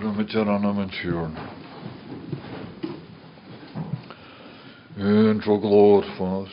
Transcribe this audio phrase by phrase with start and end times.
[0.00, 1.34] Daarom met je aan mijn tjuren.
[4.96, 6.48] En zo gloor van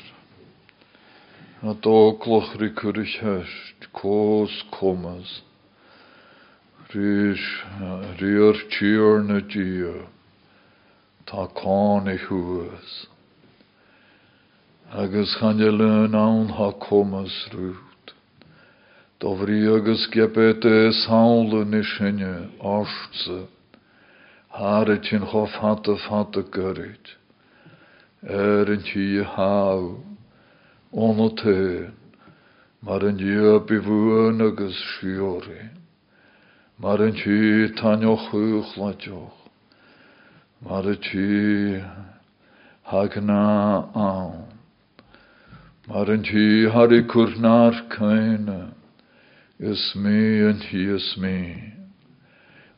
[1.60, 5.44] Dat ook klochri kurig hest, koos komas.
[6.88, 7.64] Rys,
[8.18, 10.08] ryr tjurne djur.
[11.24, 12.20] Ta kan.
[14.90, 17.50] Agus chan je aun ha komas.
[19.20, 23.48] Dovri agus gepete saule ni sinne orstse.
[24.50, 27.16] Hare tin chof hatte fatte gyrit.
[28.22, 29.98] Er yn ti haw.
[30.94, 31.90] Ono te.
[32.86, 35.66] Mar yn dio bifwn agus siori.
[36.78, 39.50] Mar yn ti tanio chwch ladioch.
[40.62, 41.82] Mar y ti
[42.94, 43.42] hagna
[43.98, 44.46] awn.
[45.90, 46.70] Mar yn ti.
[49.60, 51.74] Is me and he is me.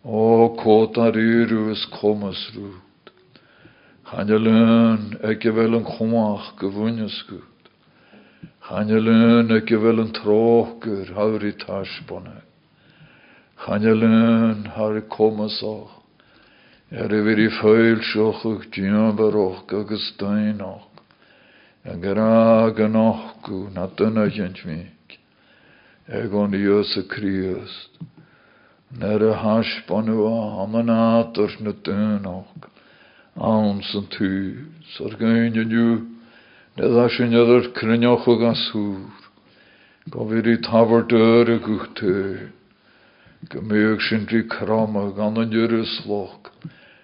[0.05, 3.11] O kota riru is komas roet.
[4.03, 7.69] Gaan je leun, ek je wel een chumach gewunjes goed.
[8.59, 12.41] Gaan je leun, ek je wel een troker, hauri tashbonne.
[13.55, 15.91] Gaan je leun, hauri komas och.
[16.89, 20.87] Er er weer i feil sjochuk, djumbaroch, agus dainoch.
[21.83, 23.89] En geragen och, gu, na.
[26.11, 27.99] Egon Jöse Kriust.
[28.97, 32.65] Nere haspanua amanator na dynnog.
[33.37, 34.29] Ans yn tu,
[34.95, 35.91] sargain yn yw,
[36.79, 39.05] nid asyn ydyr crynioch o gasŵr.
[40.09, 42.15] Gofir i tafar dyr y gwchte.
[43.53, 46.49] Gymyg sy'n dri crama gan yn yrysloch,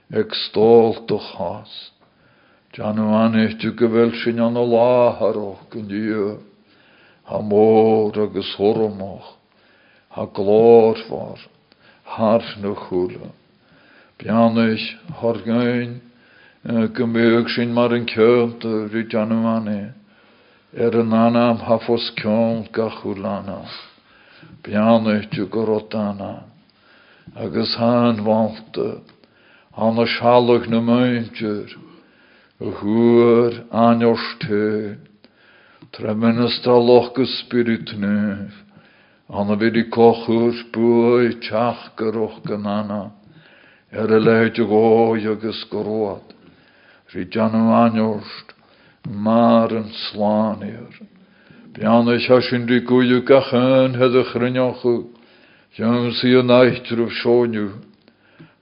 [0.10, 1.78] eg stolt o chas.
[2.74, 4.58] Jan yw anech dy gyfel sy'n an
[5.94, 6.26] diw
[7.26, 9.36] ha mór agus thormach,
[10.10, 11.40] ha glór war,
[12.62, 13.32] na chula.
[14.18, 16.02] Bianich har gain,
[16.66, 17.94] gymig sin mar
[20.74, 22.12] er yn anam ha fos
[22.72, 23.66] ga chulana.
[24.64, 26.44] Tu gorotana,
[27.36, 29.02] agus han vante,
[29.74, 30.80] han a shalach na
[36.60, 38.52] tá lochgus spirit nef.
[39.32, 43.14] Anna byd i cochwr bwy tiach gyroch gynana.
[43.96, 46.36] Er y leid y goi agos goroad.
[47.14, 48.52] Rhi janw aniost.
[49.08, 51.00] Mar yn slanir.
[51.80, 55.08] Eich asyn di gwy gachan hedych ryniochw.
[55.80, 57.72] Jan si y naich drwyf sioniw.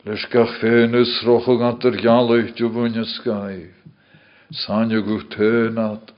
[0.06, 1.98] Leis gach ffenus rochwg antar
[5.02, 6.14] gwtynad.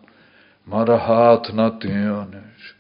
[0.66, 2.74] Mar a hat na dionis.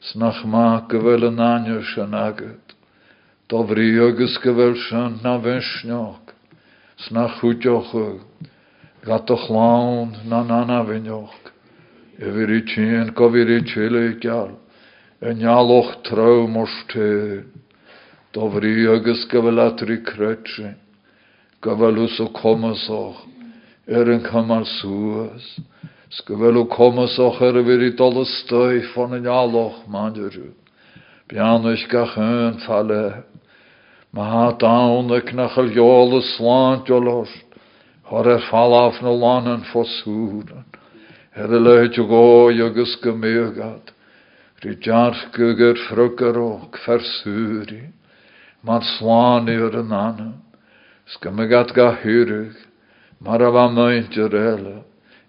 [0.00, 2.74] Snach ma gyfel yn anios yn agad.
[3.52, 5.18] Dofri agus gyfel sy'n
[5.84, 6.32] na.
[7.04, 7.92] Snach chwtioch
[9.04, 11.36] gat o chlawn na na na fenioch.
[12.20, 14.56] Efyr i tîn gofyr i tîl i gial.
[15.20, 16.72] Yn ialoch traw mors
[18.32, 19.26] Dofri agus
[24.24, 25.44] cymal sŵas.
[25.60, 25.68] Sgwyl comas
[26.10, 30.50] och er fyr i dol stoi fan yn aloch mandyrw.
[31.30, 33.22] Bianwys gach yn falle.
[34.10, 37.46] Ma ha dawn y knachel jol y slant o lost.
[38.10, 40.66] Hor er fall af na lanen fosúren.
[41.36, 43.94] Er y leid o goi agus gymygad.
[44.64, 47.92] Rhi jarch gygyr ffrygr och fersúri.
[48.66, 50.32] Man slan i'r yn anna.
[51.22, 52.56] Ga hyrig.
[53.20, 54.89] Mar a fa meint yr ele.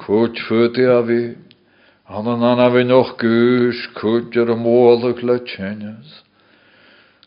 [0.00, 1.36] Cwt ffyti a fi,
[2.08, 6.22] an an an a fi noch gys, cwt yr ymwolwg le tjenes.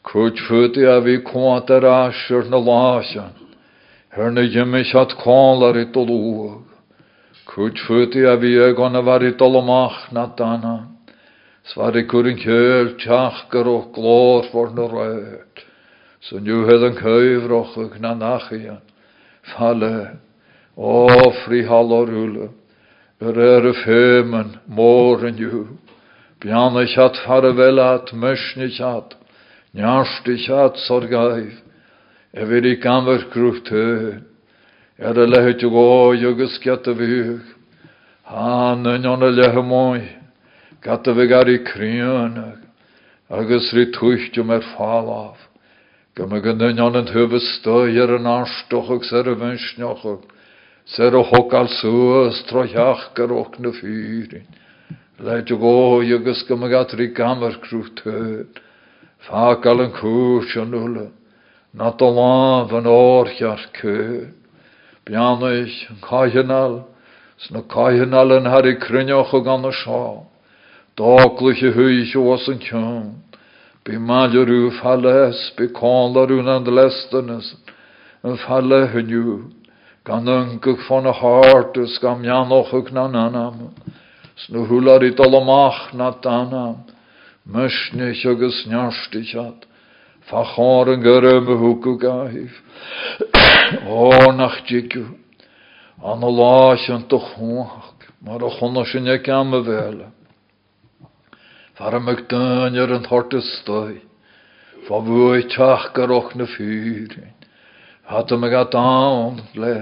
[0.01, 3.37] Cwt ffyti a fi cwant ar asir na lasian,
[4.17, 5.85] her na jymys at cwal ar i
[8.97, 10.75] a far i dolomach na dana,
[11.69, 12.03] svar i
[12.41, 15.65] chyl tiach gyr o'ch glor for na rhaid.
[16.25, 18.81] So niw hedd yn cyfroch ag na nachian,
[19.53, 20.17] falle,
[20.75, 22.49] o fri halor ule.
[23.21, 25.61] Yr er y ffemen, môr yn yw.
[26.43, 29.15] Bian eich at faravelat, mysnich at,
[29.73, 31.55] njarst ich at sorgaif.
[32.35, 32.75] E vir i
[33.63, 34.19] te.
[34.99, 36.13] Er y lehe tu go
[36.87, 37.55] y fych.
[38.27, 40.03] Han yn on y lehe moi.
[40.83, 42.35] Gat y fy gar i crian.
[43.31, 45.39] Agus ri twycht ym er falaf.
[46.15, 48.17] Gym y gynny'n on yn hyf ystoi ar
[49.55, 50.34] yn.
[50.85, 54.45] Ser o hokal sŵas troiach gar och na fyrin.
[55.19, 58.45] Leid o go ygys gym y gat ri gamver grwth te.
[59.25, 61.07] Fakal yn cwrs yn ulle.
[61.73, 62.85] Na do lá van
[63.73, 64.29] keur.
[65.05, 66.85] Bianich yn caihanal,
[67.41, 70.29] sna caihanal yn har i crynioch o gan y sio.
[70.97, 73.11] Doglich y hwys o os yn cion.
[73.85, 75.65] Bi malio rhyw ffales, bi
[76.29, 77.55] rhyw'n andlestynys,
[78.21, 78.85] yn ffale
[80.05, 83.71] Gan yngych ffon y hartys, gan mianoch ag na nanam.
[84.37, 86.83] Sna hwlar i dolomach na danam.
[87.49, 89.65] Mysnich agos niarstich at.
[90.29, 92.61] Fachor yn gyrra my hwgw gaif.
[93.89, 95.07] O, nach jigu.
[96.05, 98.05] An o lais yn dy chwach.
[98.21, 99.99] Mar o chwna sy'n ag am y fel.
[101.81, 103.97] Far y mygdyn yr yn thort y stoi.
[104.85, 106.45] Fa fwy tach garoch na
[108.69, 109.75] dawn le.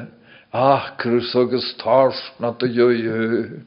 [0.54, 3.64] Ach, crys agos tars na dy yw'n.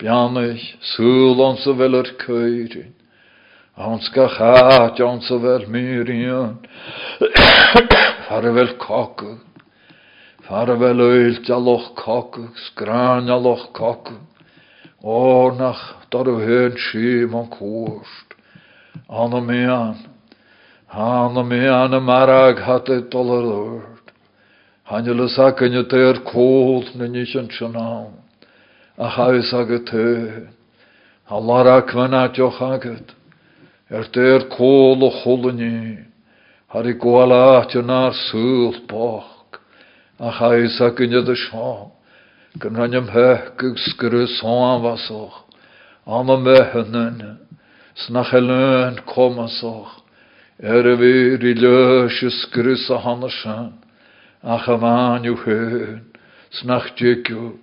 [0.00, 0.64] Bianich,
[0.96, 2.94] sŵl ond sy fel yr ceirin.
[3.76, 6.54] Hans ga gaat ons wel meer in.
[8.28, 9.34] Farewell kokke.
[10.48, 12.46] Farewell ölt loch kokke.
[12.64, 14.16] Skran loch kokke.
[15.04, 18.32] O nach dar u hön schi man kost.
[19.08, 20.00] Anna mean.
[20.88, 23.95] Anna mean a marag hat et dollar
[25.28, 28.12] sakken je ter kold na nishan chanam.
[28.98, 30.46] A huis aget he.
[31.28, 33.16] Hallara kwana joch aget.
[33.88, 35.98] Er dyr cwl o chwlwni,
[36.74, 39.60] har i gwala at yn ar sŵl boch,
[40.18, 41.92] a chais ac yn ydy sio,
[42.58, 45.38] gyn rhan ym hech ag sgyrw soan fasoch,
[46.02, 47.38] am y mehynyn,
[47.94, 50.02] snach elyn comasoch,
[50.58, 51.54] er y fyr i
[53.06, 53.70] hanashan,
[54.46, 56.02] a chafan yw hyn,
[56.60, 57.56] snach digw,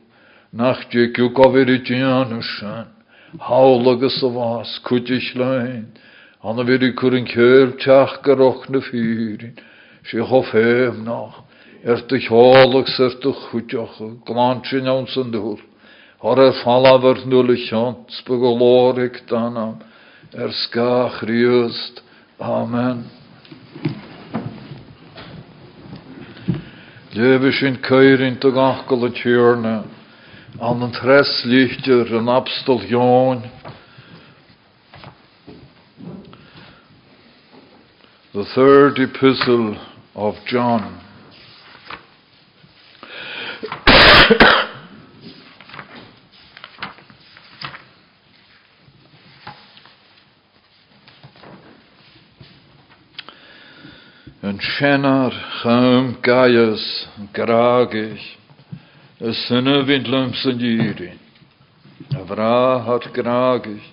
[0.52, 2.92] nach digw gofir i dianwshan,
[3.48, 5.88] hawl agos o fas, cwdych lein,
[6.44, 9.56] Anna vir i kurin kjöl tjach garoch na fyrin.
[10.04, 11.40] Si hof hem nach.
[11.88, 13.96] Er hjólag syr dy chwtioch.
[14.28, 15.64] Glantsin iawn sy'n dŵr.
[16.20, 18.12] Har er falafer nul y siont.
[18.12, 19.80] Spyg o lorig danam.
[20.36, 22.04] Er skach riust.
[22.40, 23.08] Amen.
[27.14, 29.74] Lewe sin keirin dy gachgal y tjörna.
[30.58, 33.44] An yn tres lichter yn abstol jón.
[38.34, 39.78] The third epistle
[40.16, 40.90] of John.
[54.84, 56.84] Yn sienar chym gaias
[57.32, 58.24] graagich,
[59.24, 61.08] y syna fynd lym sy'n diri,
[62.12, 63.86] a fra hat graagich,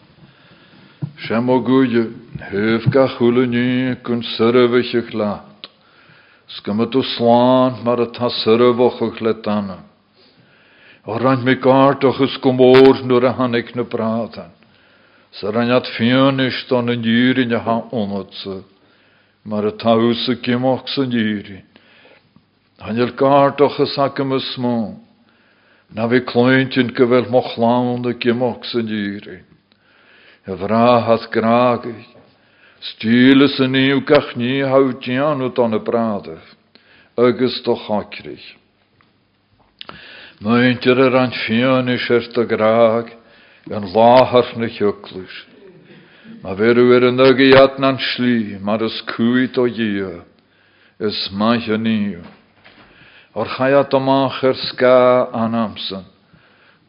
[1.29, 2.09] sem o gwydw,
[2.41, 5.71] Hyf ga chwle ni gwn syrfych ych lat.
[6.57, 9.79] Sgymod o slan mar y ta syrfoch ych letana.
[11.07, 14.51] O rhaid mi gart o'ch ysgwmor nw'r a hanig na braddan.
[15.39, 18.59] Sa rhaid fion don yn yrin a ha onod sy.
[19.81, 21.65] Taws y gymoch sy'n yrin.
[22.85, 25.01] Hanel gart o'ch ysag ym ysmo.
[25.97, 29.47] Na cloent yn gyfel moch lawn y gymoch sy'n yrin.
[30.45, 32.05] Y fra hath gragig.
[32.81, 34.33] Stieles yn i'w gach
[34.65, 36.45] hawdian o don y bradaf,
[37.17, 37.75] agus do
[40.97, 41.33] yr an
[45.13, 45.50] na.
[46.43, 50.13] Ma yw er yn ygiad na'n sli, mar ys cwyd o ia,
[51.01, 52.23] ys maich i'w.
[53.35, 56.07] O'r chaiad o mach er sga an amsan,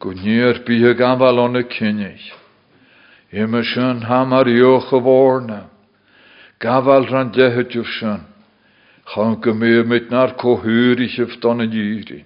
[0.02, 2.24] gwni'r byh gafal o'n y cynnig.
[4.08, 5.62] Hamar iwch o forna,
[6.62, 8.20] Gafal rhan dehydw sy'n.
[9.10, 12.20] Chan gymryd mit na'r cohwyrig yf don yn yri.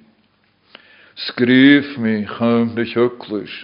[1.25, 3.55] Sgrif mi chan na hyglwys.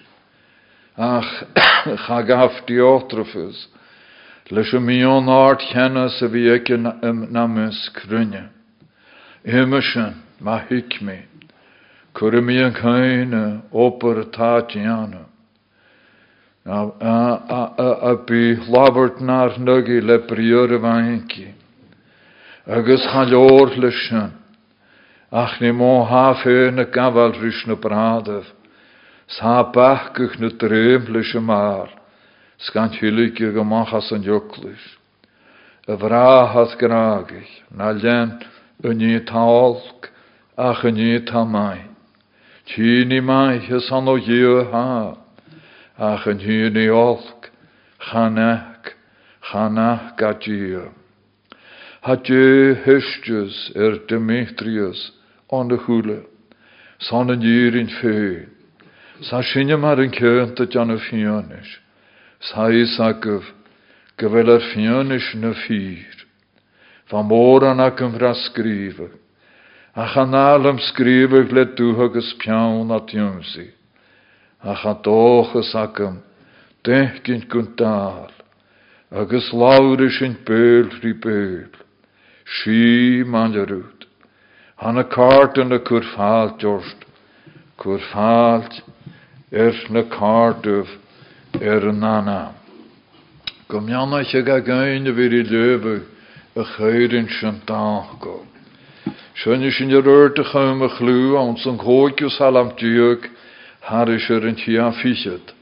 [0.96, 1.44] Ach,
[2.06, 3.66] cha gaf diotrofys.
[4.50, 6.08] Leis y mion art chena
[10.68, 11.18] hic mi.
[12.12, 13.32] Cwrw mi yn cain
[13.72, 15.24] opr ta diana.
[16.66, 18.14] a
[18.68, 20.18] labart na'r nygu le
[20.78, 21.48] fainci.
[22.66, 24.32] agus chaóir le sin.
[25.32, 26.06] Ach ní mó
[26.70, 26.84] na
[27.64, 27.74] na
[29.36, 31.88] Sá bachcuch na tréim lei sem mar,
[32.58, 34.84] sgan hiúige go machchas an jolis.
[35.88, 38.44] A gráigich na lean
[38.84, 40.10] a ní tálk
[40.58, 41.16] ach a ní
[41.48, 41.80] mai.
[42.68, 45.16] Tí ní maithe san ó dhéo há,
[45.96, 47.50] ach an hiúní olk,
[47.98, 48.92] chanach,
[49.40, 50.92] chanach gadío.
[52.02, 55.12] Ha dé hustus er Demetrius
[55.48, 56.20] de chuúle,
[56.98, 58.51] san an dúrin féin.
[59.22, 61.78] Sa sinne mar an ceanta an a fianis,
[62.40, 63.44] Sa is a goh
[64.16, 66.26] go bhfuil ar fianis na fír,
[67.06, 69.06] Fa mór an ac yn fra sgrífa,
[69.94, 73.70] a chanál am sgrífah le dútha agus pean a tiúmsaí,
[74.64, 76.18] a cha dóchas acam
[76.82, 78.32] dechcinn gon dál,
[79.12, 81.70] agus láiri sin béil rí béil,
[82.58, 84.08] sí manarút,
[84.82, 87.06] Hanna cartan na cur fáilt deorst,
[87.78, 88.82] cur fáilt
[89.52, 89.72] er
[90.08, 90.88] cárdmh
[91.60, 92.54] ar an nana.
[93.68, 96.02] Go meanna se ga gaine bhí i lebe
[96.56, 98.46] chéirinn sin dá go.
[99.36, 103.30] Senne sin de ruirte chuim a chlú an san chóiciú salamtíúg
[103.82, 105.52] Har is er in tia fiset.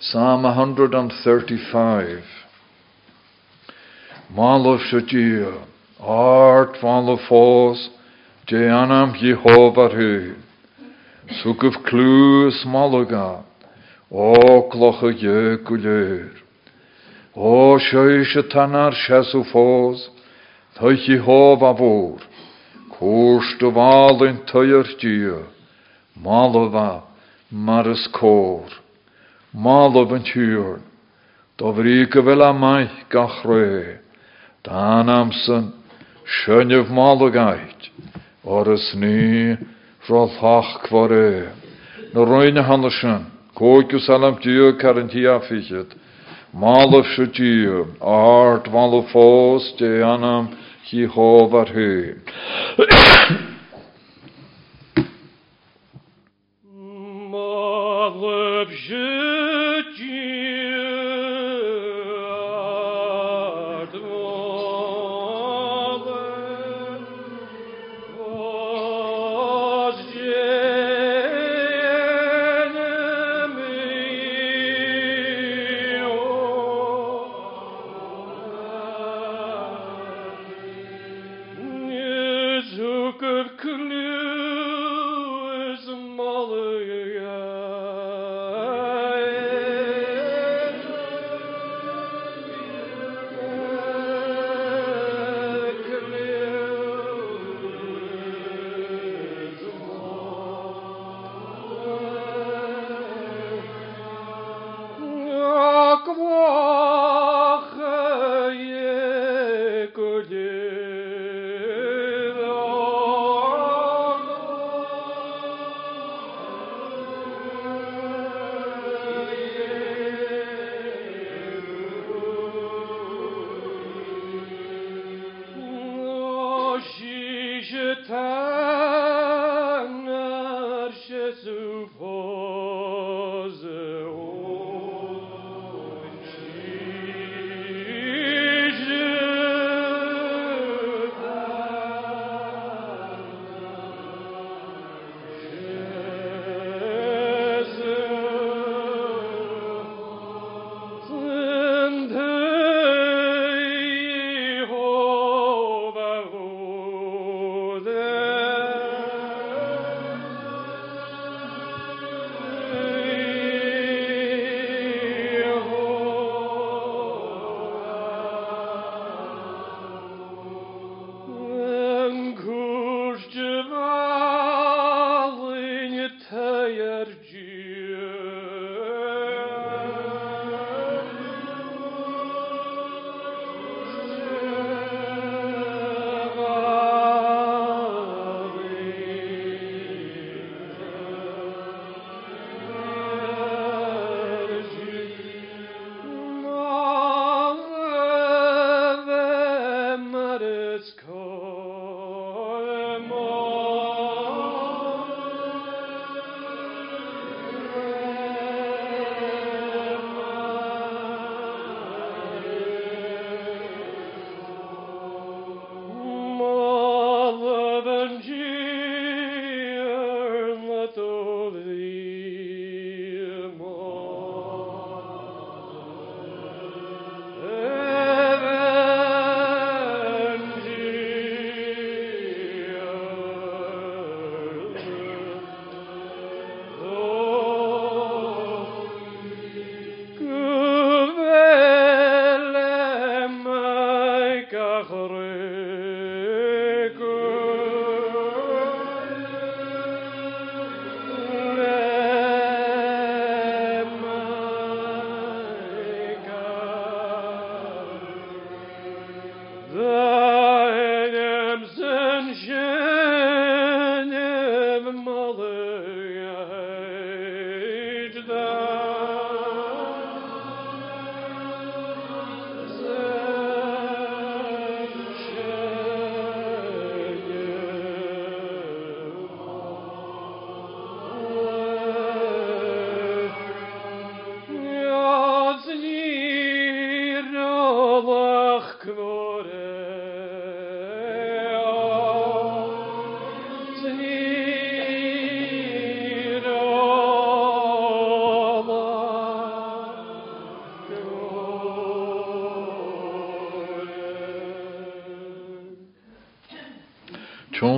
[0.00, 2.22] Psalm 135.
[4.34, 5.52] Malov shatia,
[6.00, 7.90] art van le fos,
[8.46, 10.34] je anam Jehovah hu.
[11.28, 13.42] Sukuf klus malaga,
[14.10, 16.30] o kloche je kuleur.
[17.34, 20.08] O scheusche tanar shesu fos,
[20.78, 22.20] thuich Jehovah voor.
[22.90, 24.86] Koers de wal in tuier
[26.22, 27.02] Malova,
[27.50, 28.70] maris cór,
[29.52, 30.80] mála an túúr,
[31.58, 33.98] Tá bhrí go bhfuil a maiith gach ré,
[40.06, 41.48] Chhar é,
[42.14, 45.96] na roiine hanna sin, cóicu salam tíafichiid,
[46.54, 50.48] Málah se dú, át mála fós dé anam
[50.88, 52.16] hí hóhar hu.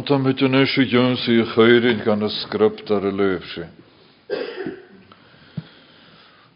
[0.08, 3.66] Met een esje jonsi geurin gan a script ar a löfse.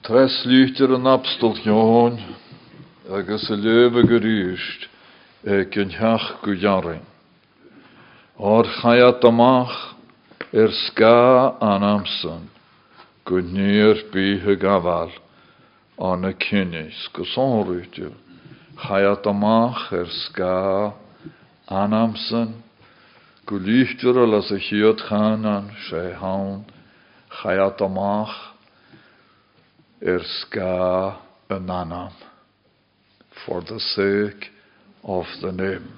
[0.00, 2.16] Tres lychter an abstal jón,
[3.12, 4.88] agus a löwe gerüst,
[5.44, 7.04] ek yn hach gu jarin.
[8.38, 10.00] Or chayat amach,
[10.50, 12.48] er ska an amsan,
[13.28, 15.12] gu nir bihe gafal,
[16.00, 16.34] an y
[17.34, 18.16] son rwytio.
[18.80, 20.94] Chayat amach, er ska
[21.68, 22.62] an amsan,
[23.44, 26.64] go líchtúr las a chiad chanan sé hán
[27.80, 28.54] amach
[30.00, 31.16] er ska
[31.48, 32.12] an anam
[33.44, 34.50] for the sake
[35.02, 35.90] of the name.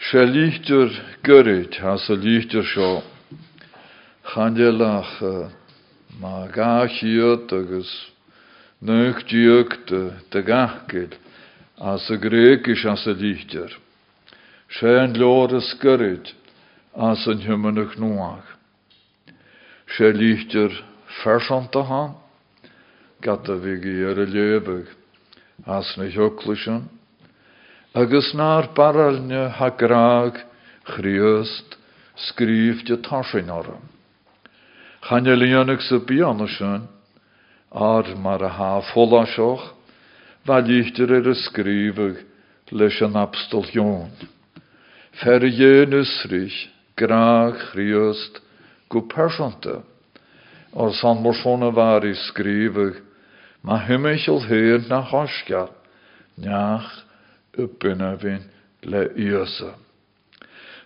[0.00, 0.88] sé líchtúr
[1.22, 3.02] gyrid has a líchtúr seo
[4.32, 5.20] chandelach
[6.20, 6.48] má
[6.88, 7.90] chiad agus
[8.80, 9.92] nuchtdíocht
[10.30, 11.18] de gachgid
[11.76, 12.16] as a
[13.12, 13.87] as.
[15.52, 16.28] A scurid
[16.94, 18.44] as an thumanach nuach.
[19.96, 20.70] sé líchtir
[21.22, 22.14] fersanta han,
[23.22, 24.86] gat a bhí ar a lébeh
[25.66, 25.96] as
[30.84, 31.76] chríost
[32.16, 33.82] scríb de tarsin orm.
[35.02, 36.88] Channe líonach sa bíanana sin,
[37.72, 39.74] ar mar a há fóla seoch,
[40.46, 42.24] bha líchtir ar a scríbeh
[42.72, 44.37] leis an abstaljóin.
[45.18, 48.38] Fer jönnusrich, graag chríost,
[48.88, 49.82] go persanta.
[50.72, 53.00] Or san morsona var i skrivig,
[53.62, 55.72] ma himmichel heer na hoskar,
[56.38, 57.02] neach
[57.58, 58.46] uppinna vin
[58.82, 59.74] le jösa.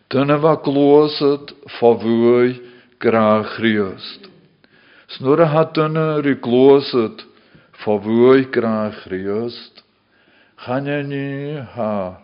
[0.08, 2.56] Dunne va glóset favui
[3.00, 4.28] graag chríost.
[5.12, 7.20] Snurre hat dunne ri glóset
[7.84, 9.84] favui graag chríost.
[10.64, 12.16] Chanje ni ha...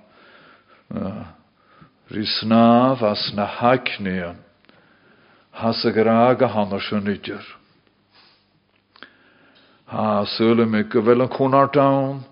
[0.88, 1.37] Uh,
[2.10, 4.36] Rysnaf as na hagnian,
[5.52, 7.44] has a graag a hanna sy'n idir.
[9.92, 10.24] Ha
[10.64, 12.24] mi gyfel yn cwnar dawn,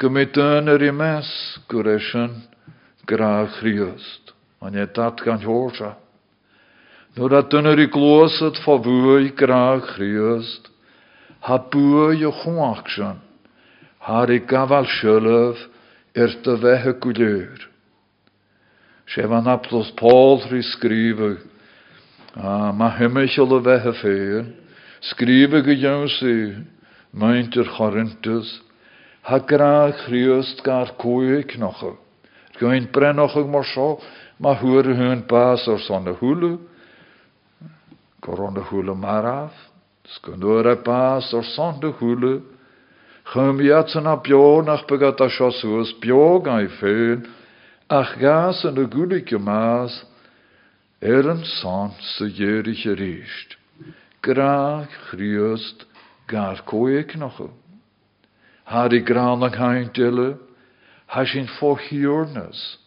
[0.00, 1.28] gymryd yn yr imes
[1.68, 2.48] gwresyn
[3.04, 4.32] graag chriast.
[4.62, 5.20] Mae'n e dat.
[7.16, 10.72] Nŵr a dyn yr i glwysad fo fwy graag chriast,
[11.44, 13.20] ha bwy o chwach sy'n,
[14.08, 15.68] ha i gafal sylaf
[16.16, 17.75] er.
[19.06, 21.36] Sé van aplos Paul rí skrive
[22.36, 24.54] ma himimiisiil a bheitthe féin,
[25.00, 26.56] skrive go joí
[27.14, 28.60] meintir chorintus,
[29.22, 29.92] ha gra
[30.64, 31.96] gar cuaig nocha.
[32.60, 33.98] Goin brennoch mar seo
[34.40, 36.58] má thuair hunn bás ar san na húle,
[38.20, 39.52] go an na húle mar af,
[40.04, 42.42] skunúir a bás ar san de húle,
[43.32, 45.28] chumíad san a beó nach begad a
[47.88, 50.04] ach gas an a gúlaige más
[51.00, 53.56] ar an san sa a ríist.
[54.22, 55.84] Graag chríost
[56.26, 57.48] gar cóic nocha.
[58.64, 60.36] Har i grán a chaintile,
[61.06, 62.78] ha sin fóhiúrnas.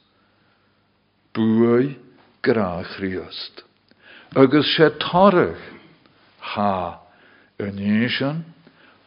[1.34, 1.96] Búi
[2.44, 2.86] graag
[5.00, 5.64] tarach
[6.40, 7.00] ha
[7.60, 8.44] an éisian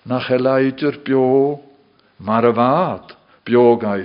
[0.06, 1.60] nach e leidir bio
[2.18, 4.04] mar a bhad bio gai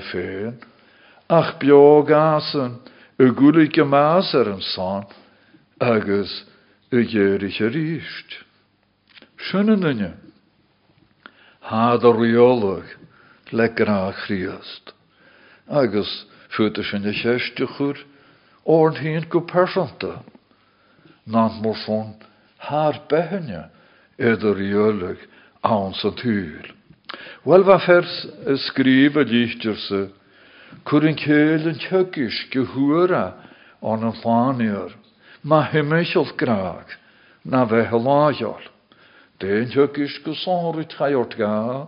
[1.30, 2.80] ach bio gasan
[3.20, 5.06] y gwlig y mas ar an son
[5.80, 6.46] agus
[6.92, 8.44] y gyrich a ríist.
[9.38, 10.13] Sian yn
[11.68, 12.88] Had a riolwg
[13.52, 14.94] le gra chriast.
[15.68, 18.00] Agus ffwta sy'n y chestwchwr
[18.63, 20.24] o'r hyn go persanta.
[25.68, 26.72] A sa tŵl.
[27.44, 28.13] Wel va fers
[28.68, 29.76] skrif a lichtjer
[30.88, 33.25] Cwr yn cael yn tygys gyhwyra
[33.82, 34.93] on yn ffaniwr.
[35.43, 36.95] Mae hymysol graag
[37.43, 38.63] na fe hylaiol.
[39.39, 41.88] De'n tygys gysori taiort ga.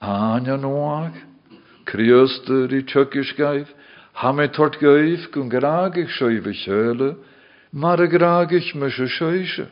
[0.00, 1.16] Anya noag.
[1.88, 3.72] Criaster i tygys gaif.
[4.18, 7.16] Ha me tort gaif gun graagich vi chéle,
[7.72, 9.68] mar graagich me se seise.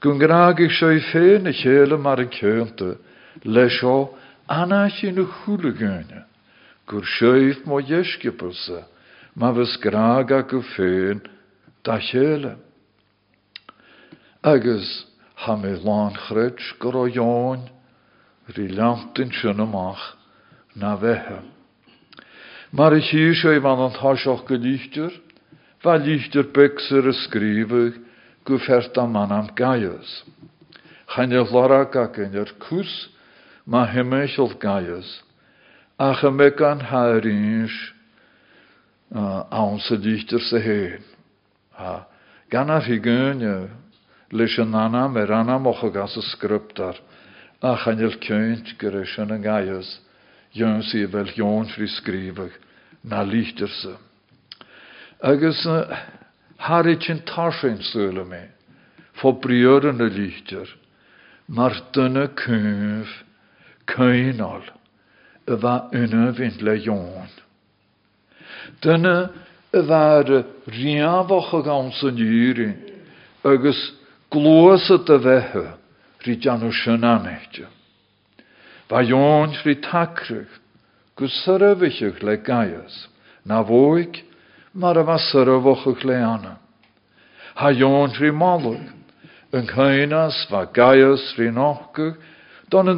[0.00, 0.80] Gun graagich
[1.12, 2.98] féin a chéle mar a cénte,
[3.44, 4.16] le seo
[4.48, 6.24] anach in a chule gönne.
[6.86, 7.80] Gur seif mo
[9.36, 11.20] ma vis graag a go féin
[11.82, 12.56] da chéle.
[14.42, 17.08] Agus ha me lán chred gur
[18.56, 19.30] ri lantin
[20.76, 21.42] na bheitthe.
[22.72, 25.12] Mar i chi sé van an táiseach go líchtir,
[25.82, 27.94] bha líchtir bear a scríbeh
[28.44, 30.22] go fert am man am gaias.
[31.08, 33.08] Chaine lora gacin ar cús
[35.98, 37.92] má himméisiil gaias, a cha me an háirís
[39.50, 41.02] an sa líchtir sa héin.
[42.50, 43.70] Gan ar hi gúne
[44.30, 46.96] leis an anam ar anam och a gas a skriptar,
[47.62, 50.00] a chanil ceint gur sin an gaias,
[50.54, 51.26] Jön sy vel
[51.66, 51.88] fri
[53.02, 53.96] na líchterse.
[55.20, 55.66] Agus
[56.58, 58.24] harit sin tarsin söle
[59.14, 60.68] fo briören na líchter,
[61.48, 61.74] mar
[62.36, 63.08] kunf,
[63.86, 64.62] kuinal,
[65.46, 67.28] y va unne vind le jón.
[68.80, 69.30] Dunne
[69.72, 70.24] y var
[70.66, 72.72] rianfach a gans an jyri,
[73.44, 73.92] agus
[74.30, 75.66] glósat a vehe,
[76.24, 77.66] ri janu sin anechtje.
[78.88, 80.48] Ba jón fri takrug,
[81.16, 83.08] gus saröfichig le gaias,
[83.44, 84.24] na voig,
[84.72, 86.58] mar a va saröfochig le anna.
[87.56, 88.10] Ha jón
[90.50, 92.16] va gaias fri nochgug,
[92.70, 92.88] don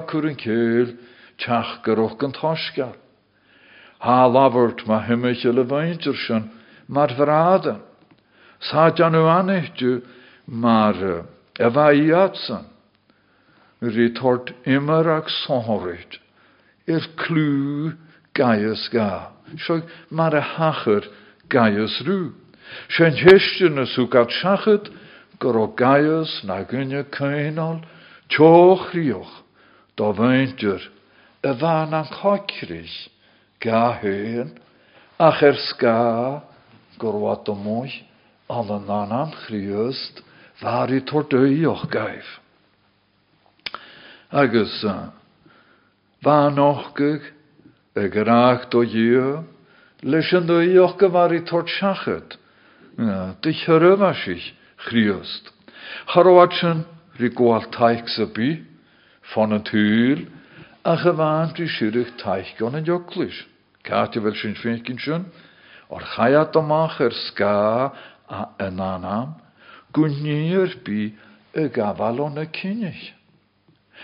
[0.00, 0.96] cwryn ceil,
[1.42, 2.96] tach gyrwch yn tosgar.
[4.02, 6.50] Ha lafort ma hymych y lefaintir sy'n,
[6.88, 7.80] mar vraden.
[8.62, 10.00] Sa janu anechtu,
[10.46, 10.98] mar
[11.58, 12.66] e va iatsan
[13.82, 16.18] ri tort immer ag sonhorit,
[16.86, 17.94] er clú
[18.34, 19.32] gaius ga.
[19.58, 21.08] Sio mar a hachar
[21.50, 22.32] gaius rú.
[22.88, 24.90] Sien heistyn y sŵgat siachyd,
[25.42, 27.82] gyr o gaius na gynnu cynol,
[28.30, 29.42] tioch rioch,
[29.98, 30.86] do feintyr,
[31.42, 32.92] y fan an chochrys,
[33.60, 34.54] ga hyn,
[35.18, 36.42] ach er sga,
[37.02, 37.90] gorwad o mwy,
[38.50, 40.22] al yn anam chriust,
[40.62, 42.28] var i tordøyoch gaif.
[44.30, 44.76] Agus
[46.22, 47.26] bha nóchgug
[47.98, 49.42] a gráach do dú,
[50.02, 52.38] leis an dúoch go bhar í tort seachad,
[52.96, 54.52] du thurmhaisiich
[54.86, 55.50] chríost.
[56.14, 56.84] Charhaid sin
[57.18, 58.62] ri gáil taich sa bí,
[59.34, 60.28] fan an túúil,
[60.84, 63.44] a go í siúrich taich gan an joclis.
[63.86, 64.54] Cáte bhfuil sin.
[64.58, 65.26] Fécinn sin,
[65.88, 67.10] or chaiad amach a
[68.58, 69.34] an anam,
[69.94, 71.14] gúníir bí
[71.54, 73.12] a gabhal na cinneich.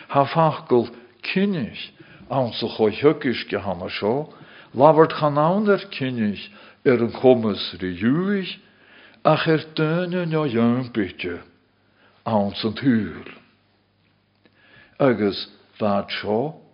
[0.09, 0.91] Ha fachgul
[1.23, 1.91] kinnig
[2.31, 4.33] an sa cho thugus ge hanna seo,
[4.75, 6.39] labhart chanáir kinnig
[6.87, 7.75] ar chomas
[9.25, 9.65] ach ar
[12.63, 13.27] an.
[15.01, 15.49] Agus
[15.81, 16.68] bhd seo,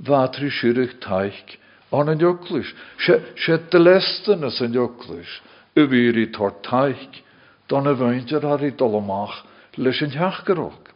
[0.00, 1.58] bhátri siirich taiich
[1.92, 5.28] an an joclis, sé de lestan as an joclis,
[5.76, 7.20] a bhíí tar taiich
[7.68, 9.44] don a bhaintear ar í dolamach
[9.76, 10.92] leis an teachgarach.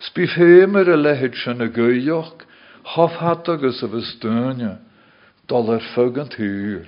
[0.00, 2.44] Spi fémer a leheid sin a goioch,
[2.94, 3.88] hofhat agus a
[6.38, 6.86] húr,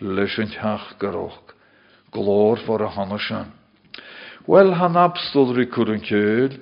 [0.00, 1.54] leis an teach goch,
[2.12, 3.52] glór for a.
[4.46, 6.60] Well han abstal ri cuan céil,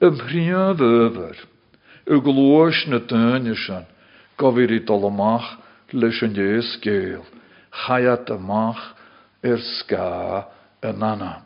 [0.00, 1.36] y bhríon bhöver,
[2.06, 3.86] y glóis na dúine sin,
[4.36, 5.58] go bhí í dal amach
[5.92, 7.22] leis an dé scéil,
[7.84, 8.82] chaiad amach
[9.44, 10.46] ar sca
[10.82, 11.42] a nana.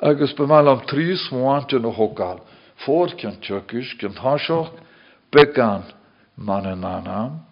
[0.00, 1.90] Agus be me am trí smáinte na
[3.18, 4.70] kan tjökis, kan hashoch,
[5.32, 5.84] began
[6.36, 7.44] man anam,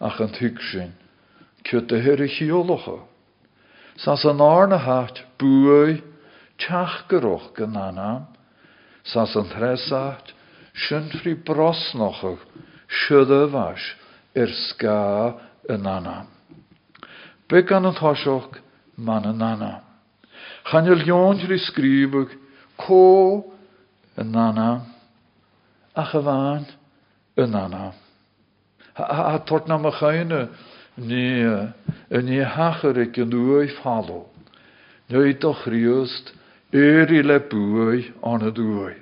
[0.00, 0.92] ach an hygsin,
[1.64, 3.00] kut de herre chioloche.
[3.96, 6.02] Sas an arne hat, buoi,
[6.58, 8.26] tjach geroch gan anam,
[9.36, 10.34] an thresacht,
[10.72, 12.38] sjön fri brosnochig,
[12.88, 13.94] sjöde was,
[14.34, 16.26] er ska en anam.
[17.48, 18.60] Began an hashoch,
[18.96, 19.80] man en anam.
[20.64, 22.38] Chanel jongri skrivig,
[22.76, 23.44] ko
[24.16, 24.86] yn nana,
[25.94, 26.66] a chyfan
[27.36, 27.92] yn nana.
[28.96, 30.48] A tort na mach eine,
[30.96, 31.42] ni,
[32.10, 33.08] ni hachar i
[38.22, 39.01] an y dwy.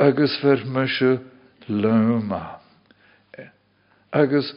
[0.00, 1.18] Agus fer mysio
[1.68, 2.58] lwma.
[4.12, 4.54] Agus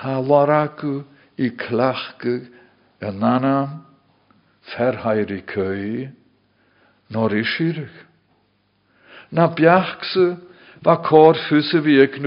[0.00, 1.04] halaraku
[1.36, 2.38] i clachgu
[3.04, 3.82] yn anam
[4.72, 6.08] ferhairi cwy
[7.12, 7.92] nor i sirig.
[9.30, 10.38] Na biachse
[10.84, 12.18] va cor fusse vi ek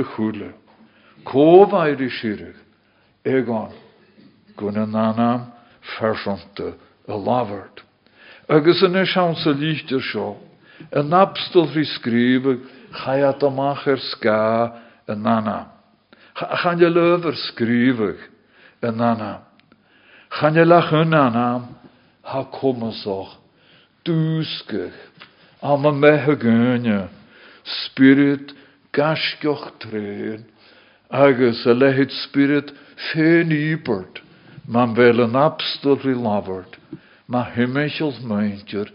[4.71, 5.49] na nanam
[5.97, 6.75] fersonte
[7.10, 7.82] a.
[8.47, 8.82] Agus
[9.58, 10.51] lichter sio.
[10.89, 12.65] Yn abstol fi skrifig
[13.04, 14.74] chaiat amach er ska
[15.10, 15.70] yn nanam.
[16.36, 18.20] Chan je löver skrivig
[18.82, 19.44] yn nanam.
[20.39, 21.70] Chan je lach yn nanam
[22.24, 23.38] ha kommensoch
[24.06, 24.98] dúskech
[25.62, 27.10] am a methe gúne
[27.63, 28.54] spirit
[28.94, 30.46] gasceoch tréin
[31.10, 32.74] agus a lehéid spirit
[33.12, 34.22] féin íbert
[34.67, 36.78] man bhfuil an abstal ri labhart
[37.28, 38.89] ma himimiisiil meintir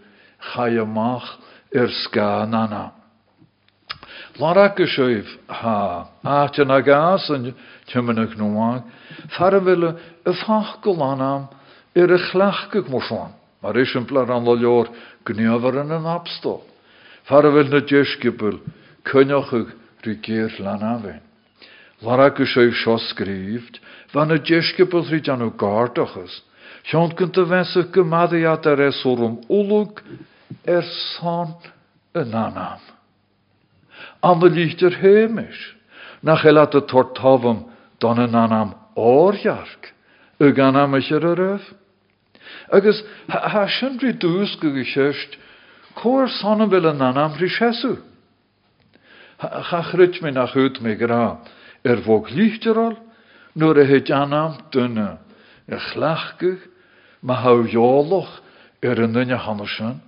[0.51, 1.29] cha amach
[1.77, 2.91] ar nana.
[4.39, 7.53] Lara go séh ha áte a gas an
[7.87, 8.83] tuimeach nóáin,
[9.37, 11.47] Far bhfuile a fach go anam
[11.95, 14.87] ar a Mar is een plan an leor
[15.25, 16.61] gnever in een abstal.
[17.23, 18.59] Far wil na deskipel
[19.03, 21.21] kunjochig rigeer lan afin.
[22.01, 23.79] Lara go séh seo skrift,
[24.13, 26.43] van na deskipel ri an ó gátochas.
[26.83, 30.03] Sean kunt de wense go madiat es orum ulug
[30.63, 30.83] er
[32.11, 32.79] een anam.
[34.19, 35.75] An de lichter heimisch.
[36.19, 37.67] Nach el at de tortavam
[38.17, 39.93] een anam oorjark.
[40.37, 41.73] Ug anam is er a röf.
[42.71, 45.37] Agus ha sin rí dús go go seist,
[45.95, 47.37] cóir sanna bhfuil an anam
[49.83, 51.37] chrit mé nach chut mé gra
[51.85, 52.97] ar bhóg líchterál,
[53.55, 55.17] nuair a het anam dunne
[55.71, 56.59] a chlachcuh
[57.21, 57.35] ma
[58.83, 60.06] ar an nunne hanne sin.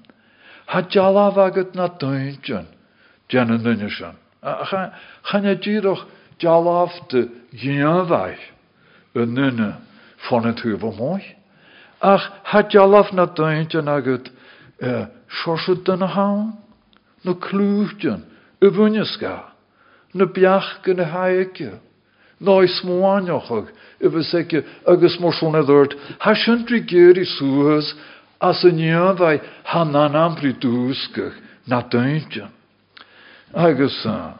[0.69, 2.67] Ha dealah agad na daintin
[3.29, 4.15] dean an nunne sin.
[4.43, 6.05] Channe ddíoch
[6.39, 8.45] dealah de ghéanmhaith
[9.15, 9.73] an nunne
[10.29, 11.35] fan an túh móich.
[12.01, 14.29] Ach had jalaf na daintje agad
[14.81, 15.05] uh,
[15.43, 16.53] sorsud den haan,
[17.23, 18.23] na klúchtjen,
[18.61, 19.51] y bwynysga,
[20.13, 21.71] na biach gan y haike,
[22.39, 23.67] na i smwániochog,
[23.99, 26.33] y byseke agus mor sôn ha
[28.39, 31.35] as y nianfai hanan ampri dúsgach
[31.67, 32.47] na daintje.
[33.53, 34.33] Agus uh,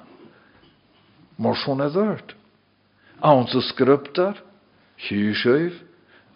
[1.38, 2.35] mor sôn edward.
[3.21, 4.39] Aons y sgryptar,
[4.97, 5.75] hysef,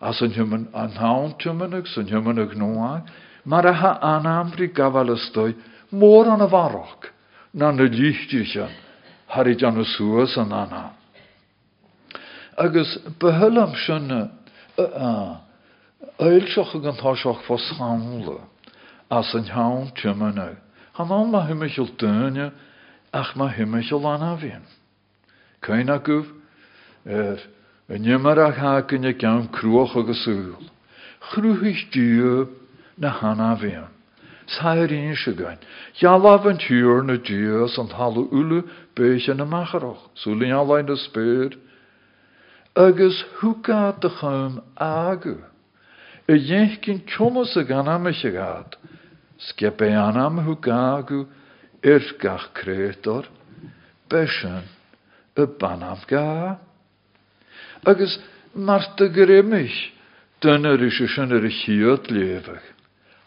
[0.01, 3.03] as an human an haun tumanach san humanach nóá,
[3.45, 5.55] mar a ha anamri gavalastoi
[5.91, 7.11] mór an a varach
[7.53, 8.71] na na líchtichen
[9.27, 10.91] harid an a suas an anna.
[12.57, 14.29] Agus behullam sinne
[16.19, 18.41] Eilseach an táiseach fós chaúla
[19.09, 20.57] as an haun tumanach.
[20.93, 22.51] Han an ma himimiisiil duine
[23.13, 24.63] ach ma himimiisiil an a bhíon.
[25.61, 26.25] Cain a goh
[27.91, 30.69] Yn ymar a chacyn y gawn crwch o gyswyl.
[31.29, 32.45] Chrwchis diw
[32.97, 33.49] na hana
[35.19, 35.59] sygain.
[35.99, 38.61] Ialaf yn tiwr na diws ond halw ulu
[38.95, 40.07] beis yn y macharoch.
[40.15, 41.57] Y spyr.
[42.75, 45.52] Agus hwca dy chym agw.
[46.27, 48.77] Y iech gyn tionos y gan am eisiau gad.
[49.49, 51.25] Sgepe anam hwca agw
[51.83, 53.27] irgach creator.
[54.09, 54.63] Besyn
[55.35, 56.61] y banam gad.
[57.85, 58.19] agus
[58.53, 59.91] mar de grimmich
[60.41, 62.63] dunne is se sin er a chiad levech.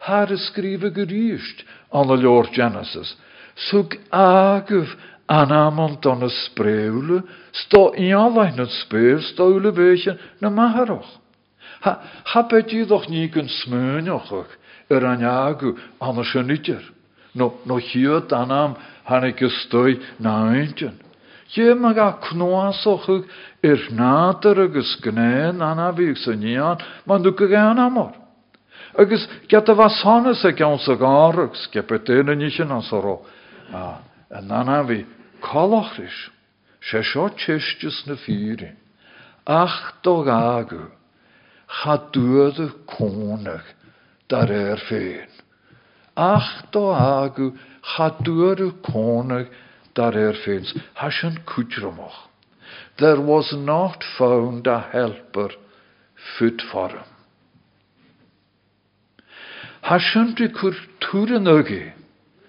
[0.00, 3.16] Har a skrive geríist an a Lord Genesis.
[3.56, 4.88] Sug agah
[5.28, 11.20] anamon don a spréule, sto ianlein het speer, stoule beetje na maharach.
[11.80, 14.52] Ha, ha bedí doch ní gon smúneochach
[14.90, 16.82] ar an agu an a.
[17.34, 20.98] No, no chiad anam hannig go stoi na eintin.
[21.48, 23.26] Je mag a knoasochug
[23.62, 25.92] ir nátar agus gnéin anna
[27.06, 27.46] man du go
[27.78, 28.12] amor.
[28.98, 32.70] Agus get a bh sanna sa cean sa gáragus cepeténa ní sin
[38.16, 38.76] fírin.
[39.46, 39.92] Ach
[41.68, 43.66] cha dúada cónach
[44.28, 45.30] dar éir féin.
[46.16, 47.52] Ach do agu
[47.82, 49.50] cha dúada cónach
[49.94, 50.72] dar éir féins.
[52.98, 55.50] There was not found a helper
[56.38, 57.10] fit for him.
[59.82, 60.74] Ha sinnti cwr
[61.04, 61.82] tŵr yn ygi,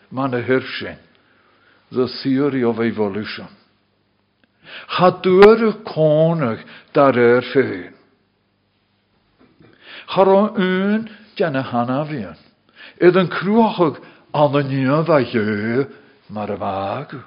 [0.10, 3.48] man the theory of evolution.
[4.96, 7.97] Cha dŵr y cónach dar er féin.
[10.08, 12.38] Char un genne hana fian.
[13.04, 14.00] Yd yn crwachog
[14.34, 15.88] an y niaf a jö
[16.32, 17.18] mar y fag.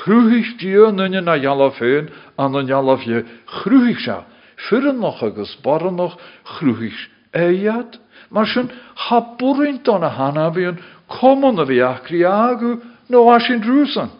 [0.00, 2.08] Chrwhych dio nynny na jalaf hyn
[2.40, 3.22] an y jalaf je
[3.60, 4.24] chrwhych sia.
[4.68, 6.16] Fyrin noch agus barn noch
[6.56, 6.98] chrwhych
[7.36, 8.00] eiad.
[8.30, 8.72] Mar sy'n
[9.08, 14.10] habwrynt o'n a hana fian komon a agu no asin drwsan.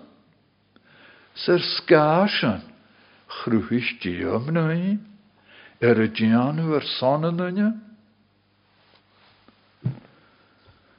[1.34, 2.60] Ser skasan
[3.28, 5.07] chrwhych dio mnau.
[5.80, 7.68] Er y dianw er son yn yna.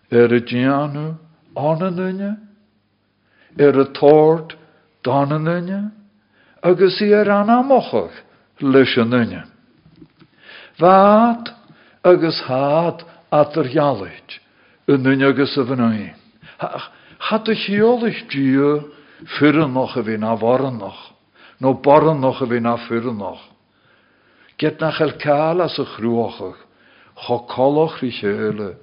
[0.09, 1.17] Er y dianw
[1.59, 2.31] on yn yna.
[3.59, 4.55] Er y tord
[5.03, 5.81] don yn yna.
[6.63, 8.15] Agus i er anamochach.
[10.79, 11.51] Fad
[12.03, 13.03] agus had
[13.35, 14.39] at yr ialwyd
[14.91, 15.11] yn
[15.59, 16.07] y fynnau.
[17.27, 17.55] Had y
[19.35, 20.99] ffyrn noch y fi na forn noch.
[21.59, 23.48] No born noch y fi na ffyrn noch.
[24.59, 26.59] Get nach el cael as y chrwachach,
[27.15, 28.75] cho coloch ri cheile,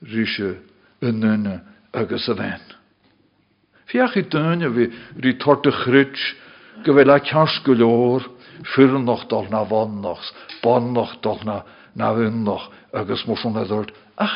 [0.00, 0.56] rise
[1.04, 1.58] yn yna
[1.92, 2.62] agus y fen.
[3.92, 4.88] Fiach i dyna fi
[5.20, 6.22] ri tort y chrydj,
[6.86, 8.24] gyfel a cas gylor,
[8.72, 11.62] ffyr noch dol na bon noch dol na,
[11.94, 14.26] na noch, agus mwyswn edrych, a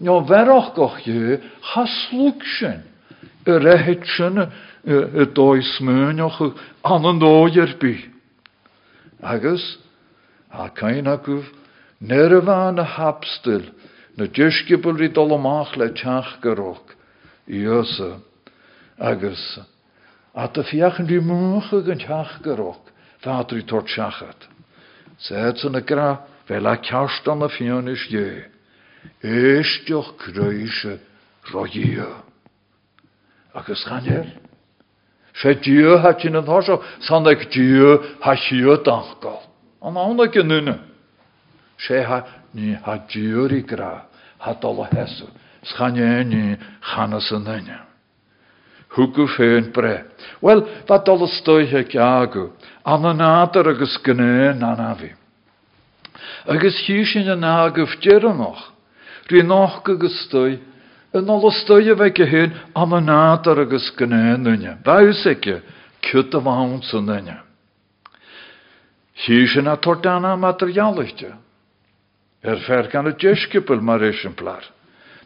[0.00, 1.40] nio feroch goch je,
[3.46, 4.50] haslwg sy'n, y rehet sy'n
[4.84, 6.40] y doi smynioch
[6.84, 7.96] an yn dói'r bi.
[9.22, 9.78] Agus,
[10.50, 11.48] a cain agwf,
[12.00, 13.70] nerfan y hapstyl,
[14.16, 16.96] na dysgybl i dolomach le tiach gyrwch,
[17.48, 18.20] i ysa,
[18.98, 19.60] agus,
[20.34, 22.88] a dy fiach yn di mwch ag yn tiach gyrwch,
[23.20, 24.48] fadr i tort siachat.
[25.20, 28.48] Sed sy'n y gra, fel a ciast an y fion is je,
[29.22, 30.98] eistioch creise
[31.52, 32.29] roia.
[33.54, 34.26] Agus chanel,
[35.34, 36.60] sé dú ha sin an thá
[37.00, 39.42] san ag dú ha siú dangal.
[39.82, 40.90] An ána go nune.
[41.80, 42.04] sé
[42.54, 44.06] ní ha dúí gra
[44.38, 45.28] ha dul a heú.
[45.62, 47.44] Schané ní chana san.
[48.90, 50.04] Thgu féin bre.
[50.42, 52.52] Well, ba dul stoithe ceagu,
[52.84, 55.14] an an nádar agus gné na nafi.
[56.46, 58.72] Agus hiú sin an nágah deannach,
[59.30, 59.42] rí
[59.88, 60.58] agus stoi,
[61.16, 64.76] yn ôl ystoi fe gyhyn am y nad ar agos gynnyn yna.
[64.86, 65.60] Baws ege,
[66.06, 67.38] cyd y fawn sy'n yna.
[69.26, 69.76] Hys yna.
[72.40, 74.64] Er fer gan y jesgybl mar esimplar.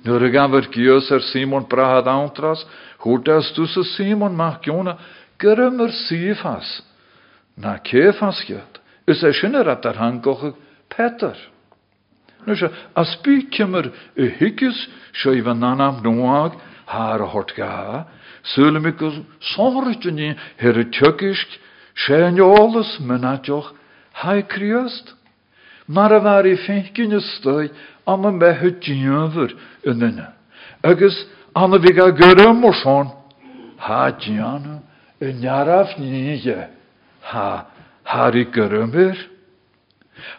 [0.05, 2.64] Nŵr y gafr gios er Simon brahad awntras,
[3.05, 4.97] hwrdas dws y Simon mach giona,
[5.38, 6.83] gyrym yr sifas.
[7.57, 10.42] Na cefas gyt, ys eisiau yr adar hangoch
[10.90, 11.38] Peter.
[12.46, 18.04] Nu se, as by kymmer y hyggus sio i fan anam nwag har hort ga,
[18.42, 19.14] syle mi gos
[19.54, 20.85] sorgt ni her
[21.94, 23.72] sien olus mynadjoch,
[24.12, 25.14] hai kriost.
[25.87, 27.68] Mar a var i fenkin y stoi
[28.07, 29.52] am y mehe djynfyr
[29.85, 30.30] yn yna.
[30.83, 32.72] Agus anna vi ga gyrym o
[33.78, 34.80] ha djynu,
[35.20, 36.68] y njaraf nige,
[37.20, 37.66] ha,
[38.04, 39.16] har i gyrymyr.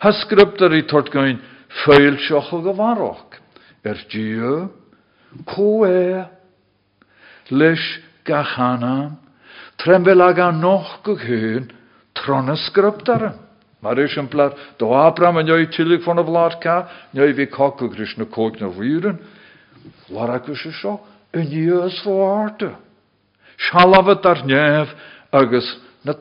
[0.01, 1.11] Ha sgrybdar i tort
[1.83, 3.41] goin, Feil sioch o gyfarwch.
[3.85, 4.69] Er diw,
[5.45, 6.25] cwe,
[7.51, 7.83] leis
[8.25, 9.17] gachanam,
[10.21, 11.71] ag noch gyhyn,
[12.13, 13.35] tron ysgryptar.
[13.83, 17.89] Mae'r esiamplar, do Abram yn yw'i tilig ffôn o flar ca, neu fi coc o
[17.89, 19.19] gris na coig na wyren.
[20.09, 20.97] Lar ac ys ysio,
[21.35, 22.71] yn ys fwarte.
[23.67, 24.95] Sialafod ar nef
[25.31, 25.67] agos
[26.03, 26.15] na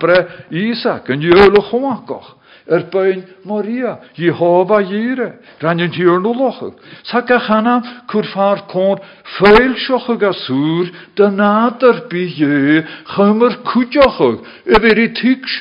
[0.00, 0.16] bre
[0.50, 2.32] Isaac yn yw'r chwagoch
[2.66, 6.74] er bain Maria, Jehova jire, ran yn tiwr nhw lochog.
[7.06, 7.76] Sa gachana
[8.10, 9.02] cwr ffar cwr
[9.36, 12.82] ffeil siochog a sŵr, dy nad ar bi ie,
[13.14, 15.60] chymr cwdiochog, y fyr i tigs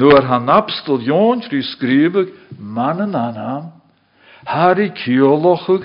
[0.00, 1.62] or han abstol jons rhi
[2.58, 3.72] man yn anam,
[4.46, 5.84] har i ciolochog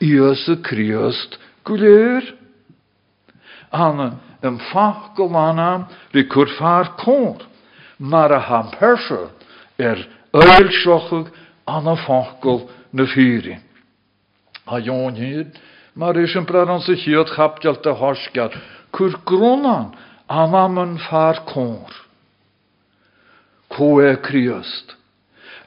[0.00, 2.34] Iose Christ gwlir.
[3.74, 7.44] An yn ffach golana ri cwrffa'r cwr.
[7.98, 9.30] Mar a ham persio
[9.78, 10.02] er
[10.34, 11.30] oel siochog
[11.70, 13.58] an y ffachgol na ffyri.
[14.66, 15.58] A jon hyd,
[15.94, 18.56] mar is an sy'n hyd chapdial dy hosgad,
[18.92, 19.92] cwr gronan
[20.28, 21.92] an am yn ffar cwr.
[23.74, 24.94] Cwe Christ.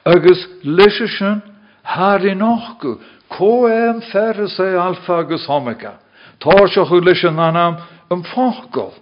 [0.04, 1.42] Agus lysysyn,
[1.82, 2.98] har i nochgu,
[3.28, 5.98] Coem fer sé alfa agus homega.
[6.40, 7.76] Tá seach chu leis an anam
[8.10, 8.94] an fágol,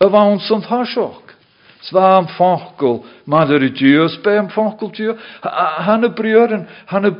[0.00, 1.30] a bhain san tháiseach.
[1.80, 5.16] Zwaam fonkel, maar er is bij een fonkeltje.
[5.76, 7.14] Hanne breuren, hanne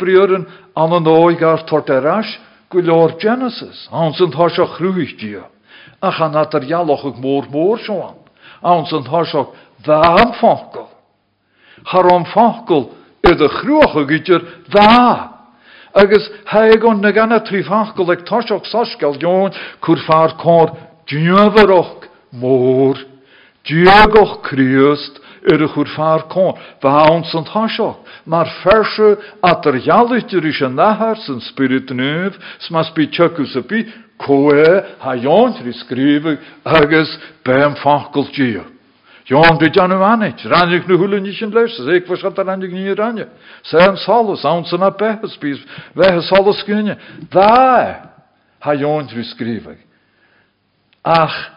[1.64, 2.38] tot de rasch,
[2.68, 3.86] Lord Genesis.
[3.90, 5.42] Hans en hasje groeitje.
[5.98, 8.16] Ach, han had er jalloch ook moor moor zo aan.
[8.60, 9.46] Hans en hasje
[9.84, 10.88] waam fonkel.
[11.82, 15.39] Harom fonkel, er de groege gitter wa.
[15.94, 20.76] Agus haegon na ganna trí fonkel ag tashoch saskel joon, kur far kor
[21.06, 22.96] djöveroch mór.
[23.66, 25.20] Diegoch kriust
[25.50, 30.74] er chur far kon, va ons ont hashoch, maar verse at er jallichter is een
[30.74, 33.84] nahar zijn spirit nuv, smas bi tjökus a bi,
[34.16, 38.26] koe ha jontri skrive, agus fankel
[39.30, 39.48] gia.
[39.48, 42.72] Jon, dit jan u anit, ranjik nu hulen niet in luisters, ik was dat ranjik
[42.72, 43.28] niet ranje.
[43.62, 45.64] Zijn salus, ons na behes, bis,
[45.94, 46.64] wehe salus.
[47.28, 48.10] Daar,
[48.58, 49.76] ha jontri skrive.
[51.02, 51.50] Ach,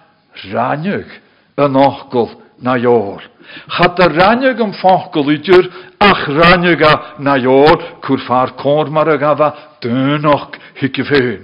[0.52, 1.22] ranjik,
[1.56, 2.30] een ochkel,
[2.64, 3.22] na jór.
[3.68, 5.68] Chat a ranne gom fachgolítir
[6.00, 9.50] ach ranne ga na jór kur far cór mar a gafa
[9.82, 11.44] dynach hici féin.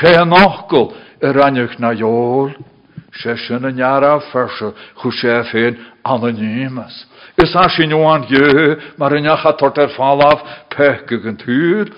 [0.00, 2.56] Sé an ochgol a ranneach na jór.
[3.22, 5.08] Sé sin an jara ferse chu.
[7.36, 10.42] Is a sin joan je mar a necha tort er fallaf
[11.08, 11.92] gyn tŵr.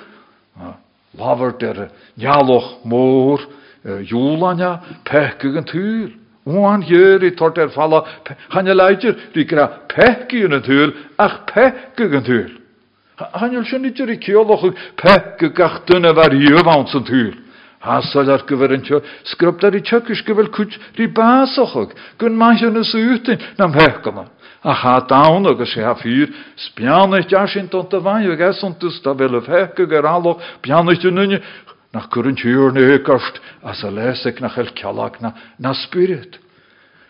[1.19, 3.41] Lafert er njaloch mór
[3.85, 6.27] júlanja pech gyn tŵr.
[6.47, 8.05] Oan hier i tort er falla,
[8.55, 12.53] han je leidjer, die kra pekki in huur, ach pekki in het huur.
[13.17, 14.62] Han je schon niet i kioloch
[14.95, 17.35] pekki gach dunne var jövans het huur.
[17.87, 22.78] Hasal ar gyfer yn tio, sgrub dar i tjökis gyfer kut ri basochog, gyn manchen
[22.80, 24.26] ys utin nam pekama.
[24.66, 28.80] A ha dawn agus sé ha fyr, spianich jasin tot de van, jeg es ont
[28.80, 31.43] dus da vel pekki geraloch, pianich du nunje,
[31.95, 36.39] nach current huur ne kast, as a el kjalak na, na spirit.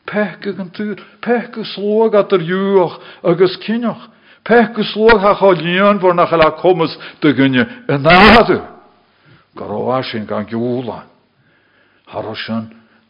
[0.07, 4.11] Peke gan tuur, peke slog at juach agus kinach.
[4.45, 6.33] Peke slog ha cha lian vor nach
[7.89, 8.61] en nade.
[8.61, 8.76] Garoasin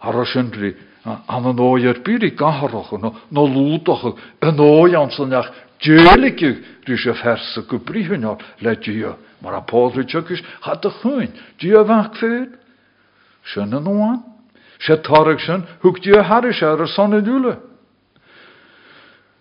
[0.00, 0.74] harashan dri,
[1.04, 4.04] an an óier byrri gaharach no, no lúdach
[4.40, 9.16] an ójansanach djelikig rí sé ferse go brihunar le dia.
[9.40, 12.58] Maar a Paul tjukis had de chuin, dia vak fyd.
[13.44, 14.22] Sjön an oan.
[15.82, 17.56] Huk dia haris ar sonne dule.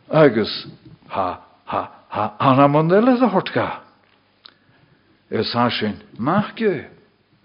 [0.10, 0.68] Agus,
[1.10, 3.82] ha, ha, ha, anna mondele a hortka.
[5.30, 5.70] Es ha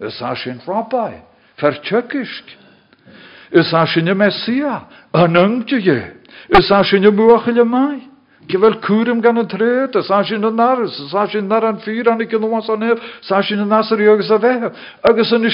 [0.01, 1.21] sin machge, es ha sin rabbi,
[1.57, 2.45] fer tjukisk.
[3.51, 6.13] Es ha sin messia, an ungtje,
[6.49, 8.11] es ha sin buachele mai.
[8.47, 11.77] Gyfel cwrym gan y tred, a sa sy'n y naras, a sa sy'n nar an
[11.79, 14.71] ffyr an i gyn o'n san ef, sa sy'n y nasar i agos a fe,
[15.07, 15.51] agos yn y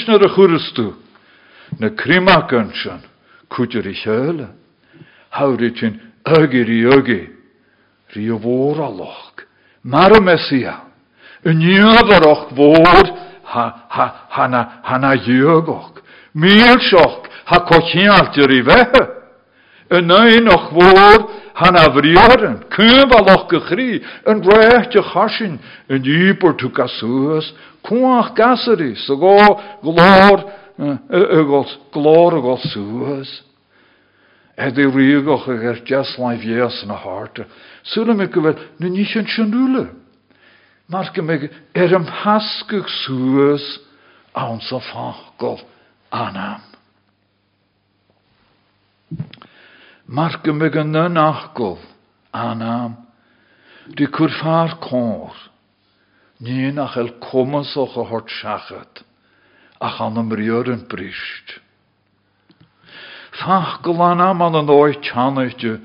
[8.82, 9.44] aloch,
[9.84, 10.78] mar y mesia,
[11.44, 11.60] yn
[13.54, 16.02] ha, ha, hana, hana iogoch,
[16.34, 18.82] mil sioch, ha cochialtir i fe,
[19.98, 21.24] yn ein och fôr,
[21.58, 28.94] han a vriaren, kun baloch gechri, een brechtje chasin, een dieper tu kasuas, kuach gaseri,
[29.06, 29.36] so go
[29.82, 30.44] glor,
[31.40, 33.32] ugos, glor ugos suas.
[34.58, 37.46] Ed i riegoch ag er just life yes na harte.
[37.82, 39.26] Sula me gyfer, nu nich yn
[40.88, 40.92] sianule.
[40.92, 43.80] Marke me er am haskug suas,
[44.34, 45.60] awn so fachgol
[46.10, 46.62] anam.
[50.08, 51.78] Me gan na nachgol
[52.32, 52.96] anam.
[53.96, 55.34] Die kurfar kor.
[56.40, 59.04] Nie nach el kommas och a hort schachat.
[59.80, 61.60] Ach an am brist.
[63.32, 65.80] Fachgol anam an an oi tjanaitje.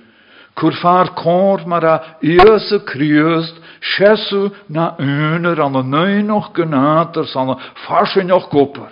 [0.56, 3.63] Kurfar kor mar a iese kriust.
[3.84, 7.56] Schesu na uner an a neu noch genater san a
[7.86, 8.92] farsin och kopper.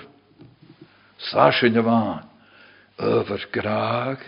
[1.17, 2.23] Sashin je waan.
[2.99, 4.19] Over graag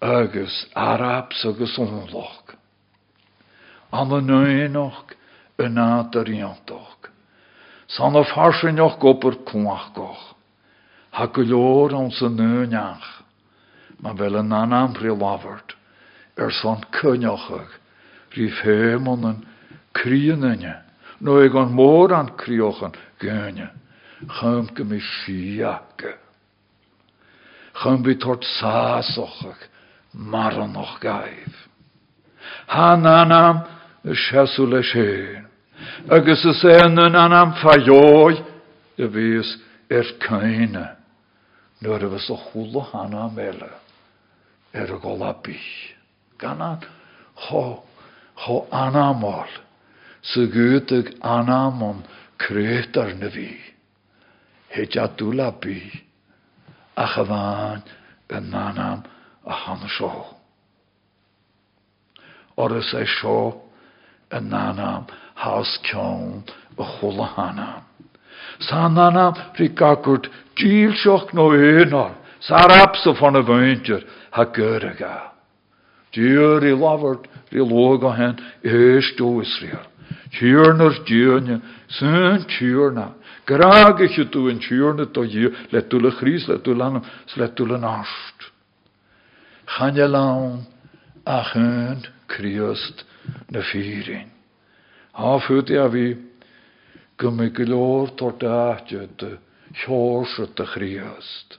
[0.00, 2.54] agus Arabs agus onloch.
[3.90, 5.16] An an nuoch
[5.58, 7.10] yn adar iantoch.
[7.88, 10.34] San of harsinioch goper kwach goch.
[11.10, 13.08] Ha gylor an sy'n nuoach.
[14.02, 15.74] Ma fel yn anam pri lafart.
[16.36, 17.70] Er son cyniochag.
[18.36, 19.38] Rif hem on yn
[19.96, 20.82] cryn yna.
[21.20, 23.70] No ag an môr an criochan gynne.
[24.38, 26.16] Chym gymi siaga.
[27.80, 28.44] Chym bi tort
[30.62, 31.54] an noch gaif.
[32.68, 33.64] Han anam
[34.04, 35.42] sesu le sé.
[36.10, 38.44] Agus is en an anam fajói,
[38.96, 39.56] de vís
[39.90, 40.96] er kaine.
[41.82, 43.70] Nuair a vis a chula hana mele,
[44.72, 45.94] er a gola bích.
[46.38, 46.80] Ganan,
[47.34, 47.82] ho,
[48.44, 49.48] ho anamol.
[50.26, 52.02] Sy gydig anamon
[52.42, 53.50] creator na fi.
[54.74, 55.52] Heja dwla.
[56.96, 57.84] A chyfan
[58.32, 59.04] yn nanam
[59.44, 60.12] a han sio.
[64.36, 65.06] Yn nanam
[65.42, 66.42] haus cion
[66.76, 67.84] y chwla hanam.
[68.58, 69.34] Sa nanam
[71.90, 72.10] no.
[72.40, 72.80] Sa'r y
[75.00, 75.35] ha.
[76.16, 78.36] Dier i lafart ri log o hen
[79.18, 79.84] do Israel.
[80.32, 83.14] Tjörner tjörne, syn tjörna.
[83.46, 87.02] Graag ich tu in tjörne to je, let tu le chris, let tu lan,
[87.36, 87.78] let le
[89.94, 90.66] je laun,
[91.24, 93.04] ach hun, kriust,
[93.50, 94.30] na fyrin.
[95.12, 96.16] Ha fut ja vi,
[97.18, 99.38] gymig glor tort aatje, de
[99.84, 101.58] hjorset de kriust.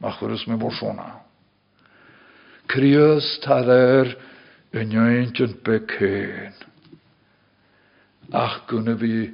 [0.00, 1.23] Mach vrus me borsona.
[2.74, 4.08] Kriust har er,
[4.74, 6.54] yn jöntjent bekeen.
[8.34, 9.28] Ach gunne vi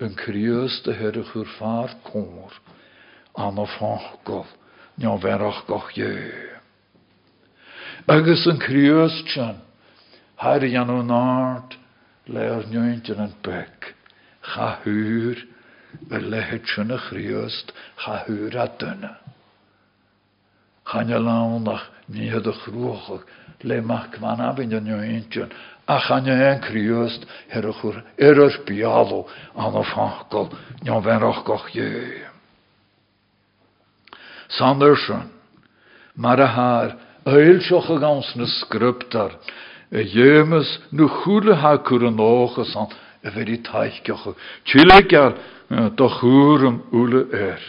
[0.00, 2.54] een kriøste herre chur far komor,
[3.36, 4.46] an of hangol,
[4.96, 6.14] nja verach goch je.
[8.08, 9.60] Agus een kriøstjan,
[10.40, 11.76] her jan un art,
[12.24, 13.92] leer njöntjen en bek,
[14.40, 15.44] cha huur,
[16.08, 19.12] er lehet sjönne kriøst, cha huur a dunne.
[20.88, 21.20] Chan je
[22.08, 23.22] nie de groegig,
[23.60, 24.70] le mach kwan abin
[26.52, 30.50] en kriust her a chur er ar bialo an a fachgal
[30.82, 32.24] njan verach goch je.
[34.48, 35.30] Sanderson,
[36.14, 36.96] mar a haar,
[38.00, 39.32] gans na scriptar,
[39.90, 42.88] e jemes nu chule ha kur an oges an
[43.24, 45.36] e veri taichgioch, chilegar
[45.96, 47.60] do churem ule er.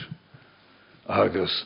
[1.07, 1.65] Agus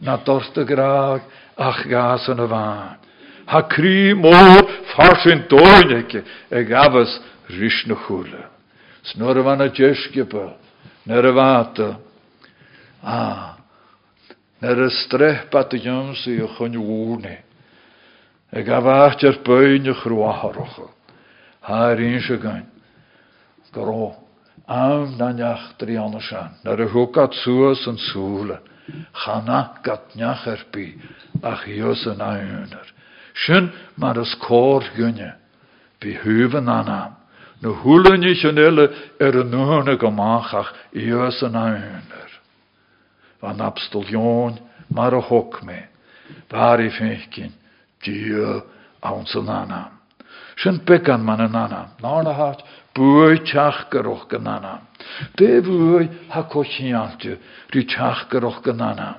[0.00, 1.22] Na dorsta graag
[1.56, 2.96] ach gas an a bhain.
[3.46, 4.62] Ha crí mór
[4.94, 8.44] farsin dóineke e gafas ris na chule.
[9.02, 10.54] Snor a vanna jeskipa,
[11.06, 11.98] ner a vata.
[13.02, 13.56] Ah,
[14.60, 17.38] ner a strech pat a jamsi a chun wúne.
[18.52, 20.88] E gafacht ar bøyne chrwaharocha.
[21.62, 22.66] Ha rin se gain.
[23.72, 24.16] Garo,
[24.66, 26.52] am na neachtri anna san.
[26.64, 28.60] Ner a hukat suas an súle.
[29.12, 30.94] Chana gat neach er bi,
[31.42, 32.86] ach hios an auner.
[33.46, 35.34] Sin mar as cór gunne,
[36.00, 37.16] bí huvan anam,
[37.62, 38.88] na húlanne sin eile
[39.20, 42.30] ar an nuúna go máachach íos an áunar.
[43.40, 44.58] Van abstaljóin
[44.90, 45.12] mar.
[50.62, 52.62] Sin bekan man an anam, nána hát,
[52.94, 54.80] búi teach goch gan anam.
[55.36, 57.38] Dé búi ha cochiante,
[57.72, 59.14] rí teach goch gan anam.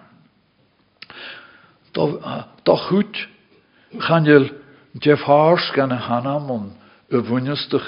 [1.93, 3.15] Tá chuút
[3.99, 4.51] Chanjel
[5.01, 6.73] Jeff Hars gan a hanamon
[7.09, 7.79] y fwynys dy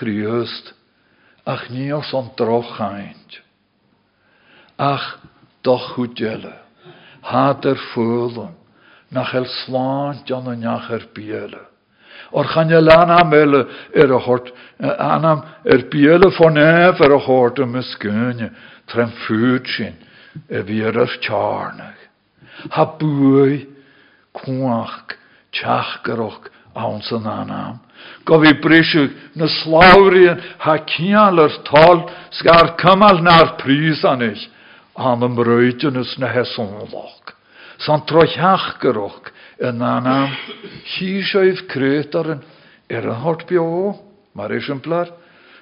[1.46, 2.80] ach ni os on droch.
[4.78, 5.18] Ach
[5.64, 6.56] doch hwydele,
[7.22, 8.56] had er ffwlwn,
[9.12, 11.71] nach el slant jan yn iach er biele.
[12.32, 13.66] Or chanjel anam ele
[13.96, 18.52] er a hort, anam er biele von ef er a hort am ysgynne,
[18.88, 19.96] trem ffwtsyn,
[20.50, 21.98] e ar tjarnag.
[22.70, 22.86] Ha
[25.52, 27.80] teach goch an san anam.
[28.26, 34.48] Go bhí brisú na sláiríon ha cialar tal sgar cymal na'r prís anis
[34.96, 37.36] an am roidenas na hesonlach.
[37.80, 40.34] San troiach goch yn anam,
[40.94, 42.42] chi seif crétarin
[42.92, 43.96] ar an hort bio,
[44.34, 45.12] mar isimplar,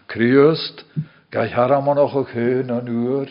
[0.10, 0.86] Criust,
[1.30, 3.30] gai haramonach o chyn an uur.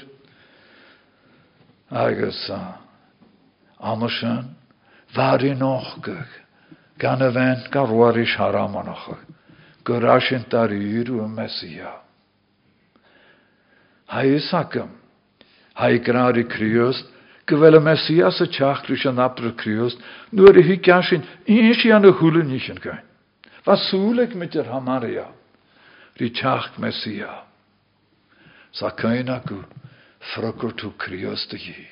[1.90, 2.50] Agus,
[3.80, 4.54] Andersen,
[5.16, 6.48] waar in nog gach
[6.98, 9.14] gan y fen garwar i siaram anoch.
[9.86, 11.92] Gyrasint ar yr y Mesia.
[14.10, 14.90] Hai ysagam.
[15.74, 17.06] Hai grar i criwst.
[17.48, 20.02] Gyfel y Mesias y tiach rwys yn abr y criwst.
[20.36, 21.24] Nw'r i hi gasyn.
[21.48, 23.04] Un si an y hwle nis yn gain.
[23.64, 25.26] Fa sŵleg mit yr hamaria.
[26.20, 27.44] Ri tiach Mesia.
[28.72, 28.92] Sa.
[30.28, 31.86] Ffrygwr tw criwst y hi.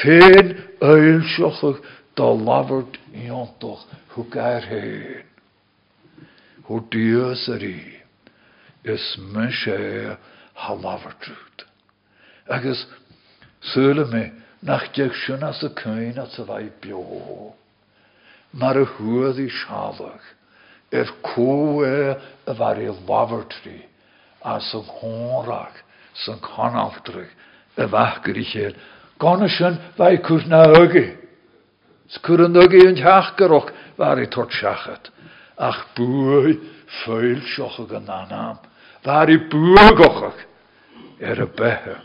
[0.00, 0.50] Fen
[0.82, 1.78] eil siochach
[2.18, 5.30] da labhart íontoch thu gair héin.
[6.70, 8.00] hoe diosari
[8.84, 10.16] is me sé
[10.54, 11.66] halavertrúd.
[12.46, 12.86] Agus
[13.60, 14.30] sule me
[14.62, 17.54] nach deag sin as a céin a sa bhaid bio.
[18.52, 20.26] Mar a huad í sealach
[20.92, 23.78] ar cóé a bhar i lavertrí
[24.44, 25.80] as an hórach
[26.14, 27.32] san canáltrach
[27.76, 28.74] a bhechgur i chéir.
[29.18, 30.64] Gana sin bhaid cúr na
[34.50, 35.08] seachat.
[35.56, 36.58] Ach búi
[37.04, 38.58] féil seocha gan náam.
[39.04, 39.38] Bhar i
[41.40, 41.96] a bethe.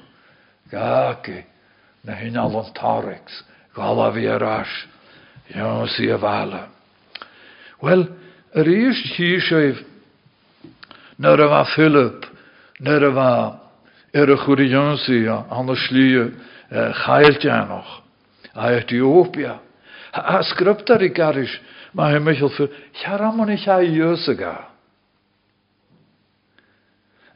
[0.71, 1.54] Gaci
[2.05, 3.43] na hin al an tárex.
[3.75, 4.69] Gala arás.
[5.53, 6.09] Ja, sí
[11.39, 12.25] a bh Philip,
[12.79, 13.59] nar a bh
[14.15, 16.31] ar a chuirí Jonsaí an na slíe
[17.03, 17.49] chailte
[18.55, 19.59] a Etiópia.
[20.13, 21.51] A scriptar i garis,
[21.93, 22.67] ma he michel fu,
[23.03, 24.69] charamon ich a jöse ga.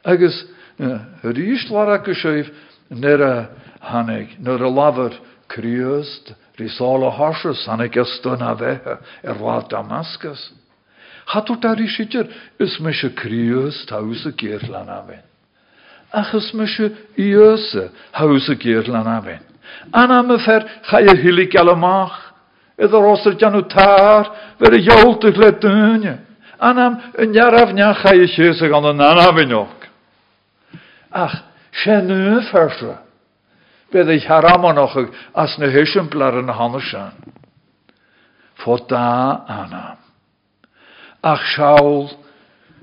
[0.04, 0.46] Agus
[1.22, 2.48] ríist war a goséif
[2.90, 3.48] nere
[3.80, 5.12] hannig, nur a laver
[5.48, 10.52] kriöst, risála harsus hannig a stun a bheithe ar lá Damascus.
[11.26, 12.26] Hatú dar isidir
[12.58, 15.22] is me se kriöst haus a géirlan a vin.
[16.12, 19.40] Achas me se iöse haus a géirlan a vin.
[19.92, 22.34] Anna me fer cha je hilik allemach.
[22.78, 24.26] Idir osir deanú tár
[24.58, 26.18] ver a joultach le dúne.
[26.58, 29.88] Anam yn jaraf necha i sése gan an anhainach.
[31.12, 32.98] Ach, sé nu ferse.
[33.90, 34.96] Bed ich haramanoch
[35.34, 37.12] as na hisisimplar an hanne sean.
[38.54, 39.98] Fo da anam.
[41.22, 41.42] Ach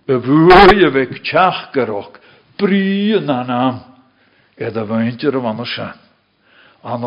[0.07, 2.19] y fwy y fig teach gyrwch,
[2.59, 3.79] bri yn anam,
[4.57, 5.97] y feintir y fan o sean.
[6.83, 7.03] An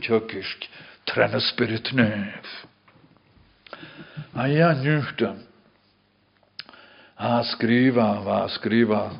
[0.00, 0.68] tjökisg,
[1.08, 2.52] tren y spirit nef.
[4.34, 4.48] A
[4.80, 5.51] njuchten.
[7.22, 9.12] A skriva, va skriva,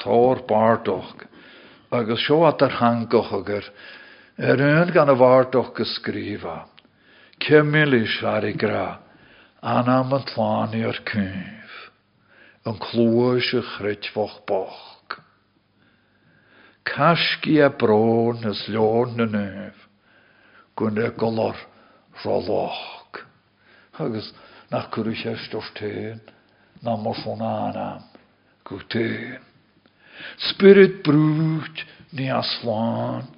[0.00, 1.26] tor bardoch.
[1.92, 3.66] Agus at yr hangoch agur,
[4.38, 6.64] er yn gan y fardoch gysgrifa.
[7.44, 9.00] Cemilis ar i gra,
[9.60, 11.76] anam yn tlan i'r cyf,
[12.64, 15.20] yn clwys y chrytfoch boch.
[16.90, 17.12] A
[18.48, 21.56] ys lion na golor
[24.72, 24.88] nach
[26.82, 28.02] na mor son anam,
[28.64, 29.40] gwtyn.
[30.36, 33.28] Spirit brúcht ní asláán.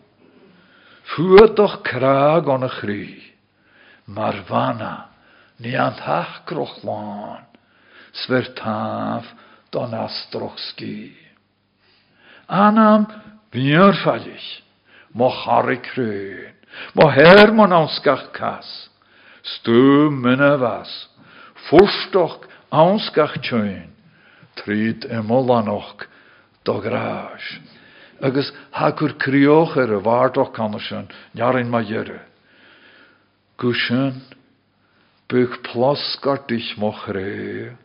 [1.14, 3.20] Fuadach kraag an a chrí,
[4.06, 5.10] mar vanna
[5.58, 7.46] ní an thachcrochláán,
[8.12, 9.26] sver taf
[9.70, 11.12] don astroch ski.
[12.48, 13.06] Anam
[13.52, 14.62] bhíorfallich,
[15.14, 16.54] mo charig krön,
[16.94, 18.88] mo hermon anskach kas,
[19.42, 20.90] stu minne was,
[21.68, 23.92] furstoch anskach tjöin,
[24.56, 26.08] trid emolanoch
[26.64, 27.60] do gráis.
[28.22, 32.20] Agus hagur crioch ar a bhhardoch can sin nearan ma dheire.
[33.58, 34.22] Gu sin
[35.28, 37.76] buch ploscartich mo ré,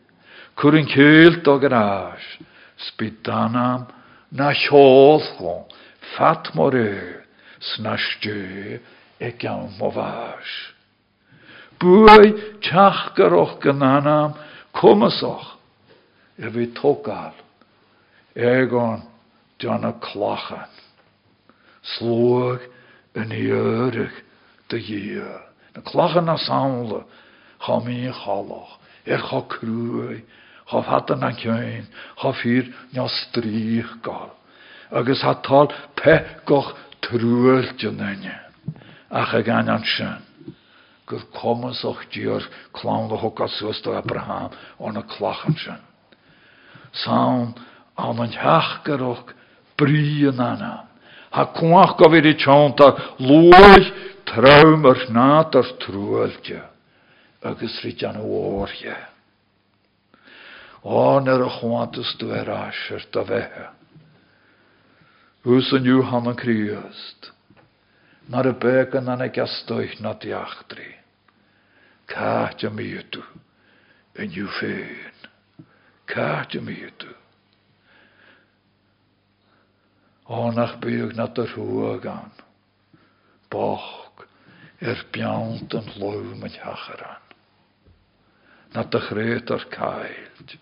[0.56, 2.24] Cur an céil do gráis,
[2.76, 3.86] spidanam
[4.32, 5.64] na seolchon,
[6.16, 7.22] fat mo ré,
[7.60, 8.80] snastú
[9.20, 9.70] e gan
[14.72, 15.56] cumasoch,
[16.38, 17.34] a bhí tógáil.
[18.34, 19.02] Egon
[19.58, 20.70] John clachan.
[21.82, 22.62] Slóg
[23.18, 24.14] yn iörig
[24.70, 25.40] dy gyr.
[25.74, 27.02] Na clachan na sawnle,
[27.58, 30.22] cha mi chaloch, er cha crwy,
[30.70, 31.88] cha fatan na kjöin,
[32.20, 34.30] cha fyr na strych gal.
[34.90, 35.22] Agus
[40.00, 40.27] an.
[41.08, 42.42] Gur commas och dior
[42.72, 45.80] clown the hokas Abraham on a clachan sin.
[46.92, 47.58] Sound
[47.96, 49.34] an an teachgarach
[49.76, 50.88] bríon anna.
[51.30, 53.92] Ha cuaach go bhí teanta luis
[54.24, 56.60] tram ar náat ar trúilte
[57.42, 58.96] agus rí an óirthe.
[60.84, 63.66] Án ar a chuantas tú ar asir a bheitthe.
[65.44, 67.32] Ús an nniu han an críast,
[68.28, 70.97] nar a began an ag gastoich na diachtri.
[72.08, 73.04] Cáte a míú
[74.18, 75.16] in nniu féin.
[76.08, 76.88] Cáte a míú.
[80.28, 82.32] Ánach buúg na a thuúa gan.
[83.50, 84.24] Boch
[84.80, 87.20] er beant an lú me teacharán.
[88.72, 90.56] Na a chréit ar caiilt.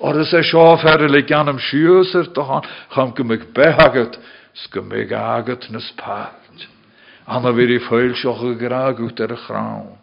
[0.00, 2.62] Or is é seo fer le ganam siúsar dohan
[2.94, 4.18] chum go mig behagat
[4.70, 6.68] go mé agat na spáilt.
[7.26, 9.97] Anna í féil seocha graút ar chrán.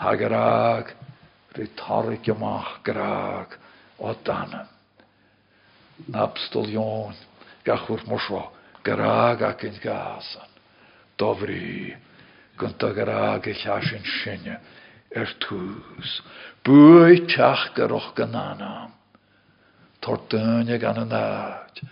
[0.00, 0.94] Hagarrág
[1.56, 3.56] ri tarig ymach graag
[3.98, 4.68] o danem.
[6.08, 7.16] Napstol Jón,
[7.64, 8.46] gachwr mosro,
[8.82, 10.48] graag ac yn gasan.
[11.20, 11.92] Dofri,
[12.56, 14.56] gynta graag eich asin sinne,
[15.12, 16.16] er tŵs.
[16.64, 18.96] Bwy teach gyroch gynanam.
[20.00, 21.84] Tordynia gan y nad,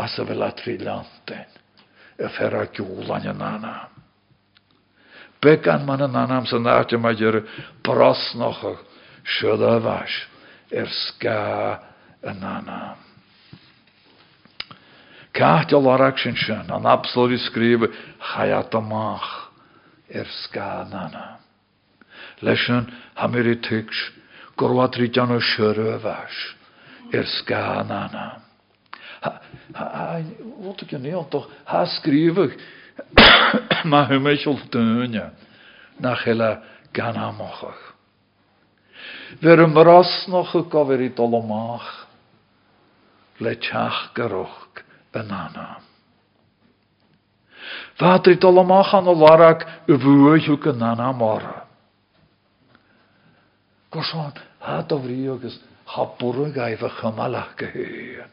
[0.00, 2.32] as y fel atri y
[3.34, 3.89] yn anam
[5.40, 7.42] sy'n nad yma gyr
[7.82, 8.64] bros noch
[9.24, 10.16] sydd y fas,
[10.70, 11.80] er sga
[12.22, 12.98] yn anam.
[15.32, 17.88] Kaart al arach sin sin, an absolu skriwe
[18.32, 19.50] chayat amach
[20.10, 21.38] er ska nana.
[22.42, 24.10] Leisyn hamiri tiks,
[24.58, 26.36] gorwad ridian o syre fas,
[27.12, 28.42] er ska nana.
[30.60, 31.34] Wat ik niet
[31.64, 32.50] ha skriwe,
[33.90, 35.30] ma hymechel dynja,
[36.00, 37.94] na chela gan amochach.
[39.40, 42.06] Ver een ras nog gekover i dolomach,
[43.38, 43.56] le
[48.84, 51.66] gaan al warak uvuig ook een nana mara.
[53.88, 58.28] Korsan, hat of riogus, hapurug aiva chamalach geheen.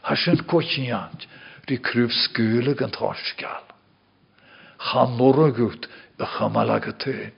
[0.00, 1.26] Hashen kochiant,
[1.68, 3.64] die kruf skulig en torskal.
[4.78, 5.88] Chan norragut,
[6.18, 7.32] y chamalach geteen.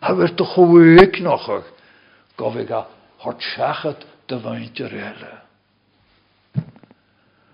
[0.00, 1.62] Ha toch geweek nog,
[2.36, 2.86] gofiga,
[3.18, 5.38] hort shachet de weintje relle.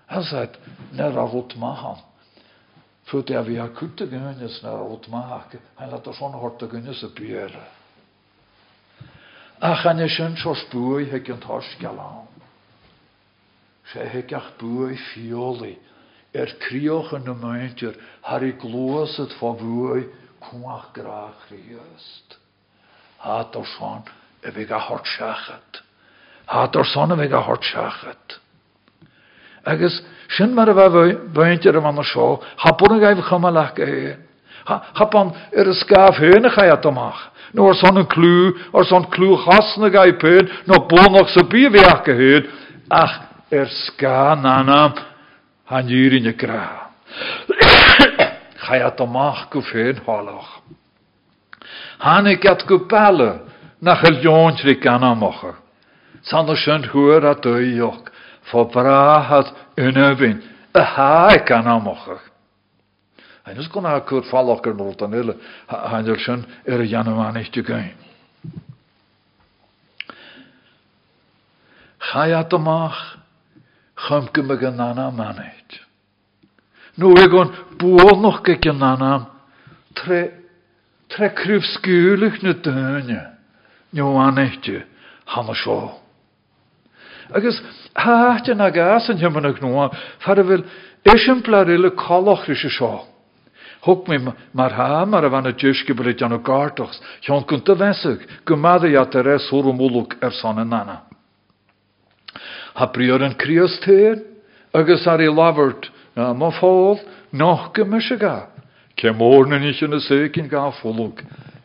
[0.05, 0.45] Han sa
[0.91, 1.97] när rot mahan.
[3.03, 5.55] För det vi har kutte gönnes när rot mahak.
[5.75, 7.63] Han oss hort och gönnes upp göra.
[9.59, 9.83] Ach
[10.37, 12.27] så spui hek en torskalan.
[13.93, 14.51] Se hek ach.
[16.37, 20.07] Er kriochen de muntjer har ik loset van bui
[20.39, 22.39] kumach graag riest.
[23.17, 24.03] Hat er son
[24.41, 25.83] e vega hort schachet.
[26.45, 28.39] Hat er son e vega hort schachet.
[29.67, 34.17] agus sin mar a bheith baintear am an seo, Chapúna gaibh chamalach go hé.
[34.95, 37.31] Chapan a amach.
[37.53, 37.95] nó ar son
[38.85, 39.05] son
[40.67, 41.41] nó bónach sa
[42.13, 42.45] héad
[42.89, 43.21] ach
[43.51, 44.35] ar scá
[45.69, 46.89] nána hanírinne gra.
[48.57, 50.61] Chaad amach go féin hálach.
[51.99, 53.41] Hannig get go balle
[53.81, 55.55] nach a leontri gan amacha.
[56.23, 58.11] Sanna sin thuair a dúoch.
[58.53, 58.63] A
[63.83, 65.35] haar kurt vallokker nog dan hele.
[65.67, 67.61] Hij er zijn er januar niet te
[75.11, 75.85] manet.
[76.95, 79.29] Nu ik on boel nog kijk nana.
[79.93, 80.31] Tre
[81.07, 83.29] tre kruf skulig nu dönje.
[83.89, 84.85] Nu anetje.
[85.25, 85.99] Hanna zo.
[87.31, 87.61] Agus
[87.93, 90.63] háte na gas an himanach nóa far bhfuil
[91.03, 91.91] isimplar ile
[92.47, 93.05] is se seo.
[93.83, 98.55] Thg mé mar ha mar a bhana dúisce bud an gátochs, Tean chunta bheiseh go
[98.55, 101.06] madaíat a thúmúlach ar sanna nana.
[102.77, 102.85] Ha
[103.33, 104.21] críostéir
[104.73, 106.99] agus ar i labhart má fáil
[107.33, 108.47] nach go me se ga.
[108.97, 111.23] Ce mórna ní sin na sécinn gá fólog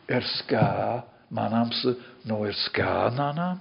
[0.09, 1.93] ar sá manamsa
[2.25, 3.59] nó ar sá nanam.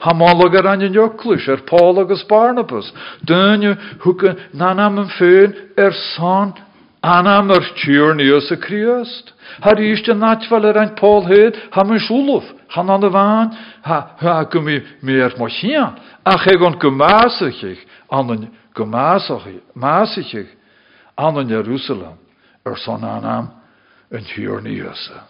[0.00, 2.92] Hamálagar an joclus ar Paul agus Barnabas.
[5.18, 6.54] Féin ar san
[7.02, 9.32] anam ar tíúr níos a críost.
[9.60, 13.50] Har ríiste natfall ar ein Paul héad ha man súluf, chan an bháin
[13.82, 15.96] ha go mí méar mar chian.
[16.24, 20.48] A ché gon go másaich an go másaich
[21.16, 22.18] an an Jerusalem
[22.64, 23.50] ar san anam
[24.10, 25.24] an tíúr níosa.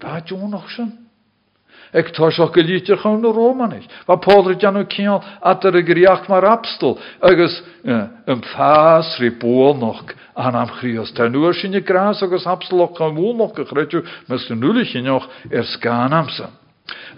[0.00, 1.07] Tá dúnach sin?
[1.92, 3.88] Ag tá seo go lítear chun na Rómanis.
[4.06, 10.54] Ba Paul deanú ceal atar a gríoach mar abstal agus an fás rí bónach an
[10.54, 11.12] am chríos.
[11.16, 16.12] Tá nuair sinne grás agus abstalach chu múnach go chréú mes den nulichineoch ar scán
[16.12, 16.50] amsa.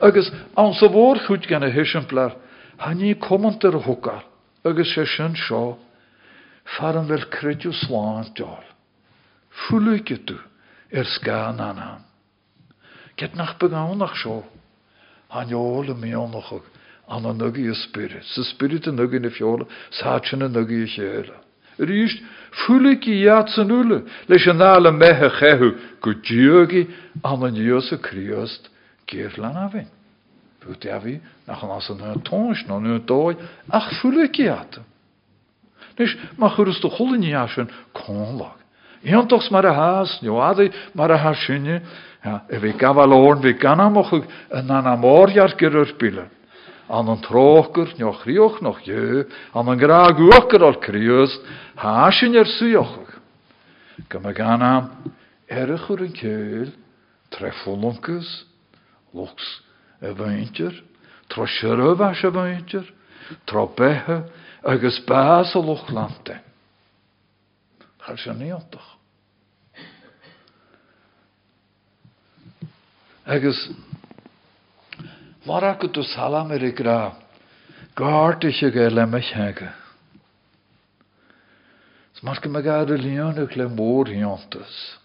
[0.01, 2.37] Agus an sa bhór chuút gan na hiisimplar,
[2.79, 4.23] ha ní commantar a thuáil,
[4.65, 5.79] agus sé sin seo,
[6.65, 8.67] far an bhfuil creidú sláán deáil.
[9.51, 10.39] Fuúlaige tú
[10.95, 12.05] ar anam.
[13.17, 14.45] Get nach begánach seo.
[15.33, 16.63] Anjóla mionachach
[17.09, 18.25] an an nugi a spirit.
[18.25, 21.37] Sa spirit a nugi na fiola, sátsina nugi a chéla.
[21.79, 22.21] Ríist
[23.07, 25.71] i iad san ule, leis an nála methe chehu
[26.01, 26.87] go diogi
[27.25, 28.69] an an dios a criost
[29.07, 29.89] géir lan a vin.
[30.61, 33.01] Bút a vi nach an as an nu
[33.73, 33.91] ach
[39.51, 39.73] mar a
[40.41, 41.19] adi mar a
[42.23, 46.31] Ja, we kan wel horen, we kan hem ook een anamorjar gerurpillen.
[46.89, 51.41] Aan een troker, nog rioch, nog je, aan een graag uoker al kriust,
[51.75, 53.21] haasjen er sujochig.
[54.07, 54.91] Kan me gaan aan,
[55.47, 56.67] erg voor een keul,
[57.29, 58.47] treffolonkus,
[59.11, 59.63] loks
[60.01, 60.83] een weintjer,
[61.27, 62.93] trosjere was een weintjer,
[63.45, 64.25] tropehe,
[64.63, 66.41] agus basel loch lante.
[67.97, 68.53] Gaat ze niet
[73.31, 73.71] Agus,
[75.45, 77.17] ik het dus salam er ik ra,
[77.95, 79.71] gaartische gelemmig hege.
[82.13, 84.99] Smarke me gade lione klemor hiontes.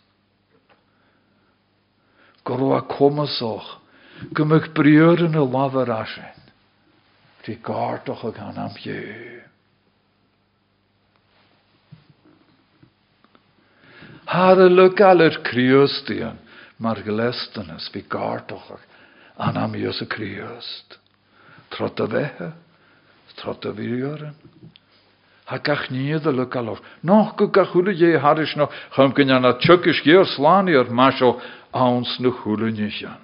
[2.44, 3.80] Gorwa kommesoch,
[4.34, 6.42] gymig brieuren y lafer asyn.
[7.46, 8.98] Ri gaartoch ag an am je.
[14.26, 16.42] Har y lygaler criostien,
[16.78, 18.76] mar glestenus vi gaartoch
[19.38, 21.00] an am jös y criost.
[21.70, 22.52] Trot y fehe,
[23.36, 24.36] trot y firiören.
[25.46, 26.80] Ha gach nie de lygalor.
[27.04, 27.36] Noch
[27.94, 31.40] je haris no, chym gynna na tjökis gyr slani'r masio
[31.72, 33.22] aons na hwle nishan.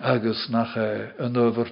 [0.00, 1.70] Agus nach yn over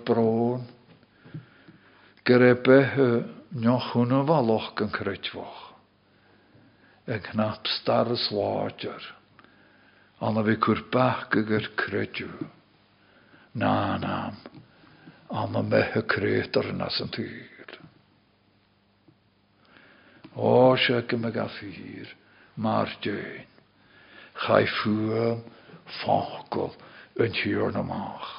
[4.26, 5.69] faloch gan crytfoch.
[7.10, 9.02] Y knap star slager.
[10.22, 12.30] Anna vi kurbach gyr crytju.
[13.54, 14.36] Na nam.
[15.30, 17.74] Anna mehe kreter nas yn tyr.
[20.36, 22.14] O, sjöke me gaffir.
[22.54, 23.48] Mar dyn.
[24.44, 25.42] Chai ffwym,
[25.98, 26.70] ffogol,
[27.18, 28.30] yn hyr na mach.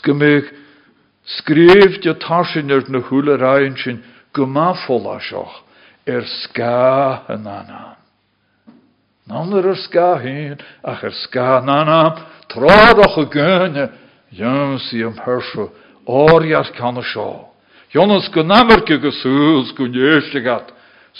[0.00, 0.48] Sgymig,
[1.36, 3.04] skrif je tashin er na
[4.72, 5.65] ska
[6.06, 7.96] yn anam.
[9.26, 13.88] Nan er er ska hyn, ach er ska yn anam, trodoch y gynne,
[14.30, 15.72] jöns i am hyrsio,
[16.06, 17.50] oriar can y sio.
[17.90, 20.70] Jonas gyn amerke gysŵl, sgwn ieisigat,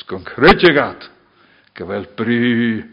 [0.03, 1.09] sgwn krydigat,
[1.75, 2.85] gyfel bri,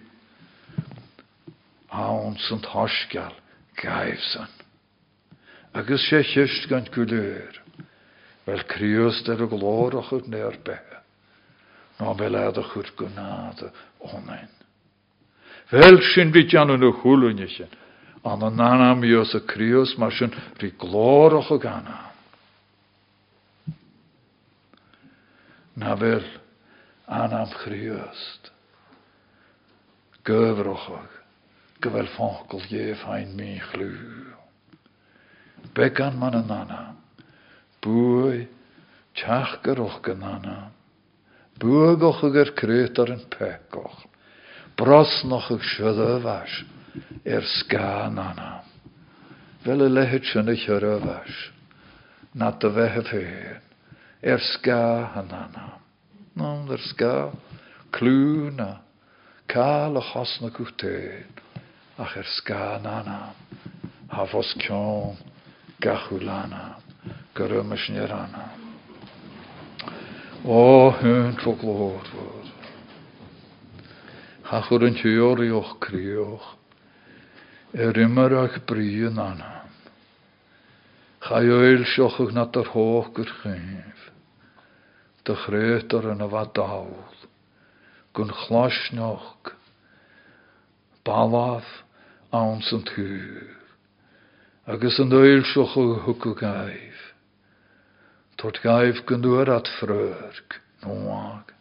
[1.93, 3.35] awn sy'n tosgal,
[3.77, 4.49] gaifsan.
[5.77, 7.61] Agus sé chiist gan guleur,
[8.45, 10.25] wel kriust er y glorach ut
[12.03, 14.51] Na wel edach ut gunade onein.
[15.71, 17.71] Wel sin vit jan yn y hwlwynischen,
[18.27, 22.11] an y nanam ios y krius mar sin ri glorach o gana.
[25.79, 26.27] Na wel
[27.07, 28.51] anam kriust.
[30.27, 31.09] Gyfrochag,
[31.79, 33.95] gyfel fonkel jef ein mi chlw.
[35.73, 36.19] Bekan
[39.63, 40.82] gyroch gan anam.
[41.63, 44.01] Bwygoch ag yr cretar yn pecoch.
[44.75, 46.57] Bros noch ag y fas.
[47.23, 48.67] Er sga yn anam.
[49.63, 51.39] Fel y lehet sy'n eich yr y fas.
[52.35, 53.23] Nat y fe.
[54.21, 54.83] Er sga
[55.23, 55.79] yn anam.
[56.35, 57.31] No, er sga.
[57.95, 58.81] Clw na.
[59.47, 61.31] Cael y chos na gwtyn.
[61.97, 63.39] Ach er sga yn anam.
[64.11, 65.15] Hafos cion
[65.83, 66.77] gachulana,
[67.35, 68.45] gyrymys nirana.
[70.43, 72.47] O, hyn tro glod fod.
[74.49, 76.49] Hachwr yn tiwr i o'ch crioch,
[77.71, 79.71] er ymwyr ag bri yn anam.
[81.23, 84.03] Chai oel siochwch nad yr hoch gyrchynf,
[85.23, 86.91] dy chretor yn y fadawl,
[88.11, 89.53] gwn chlasnoch,
[91.07, 91.71] balaf
[92.35, 93.63] awn sy'n tŵr
[94.67, 96.92] agus an dweil sioch o hwc o gaif.
[98.43, 101.53] Tort gaif gyndwyr at ffryrg, noag.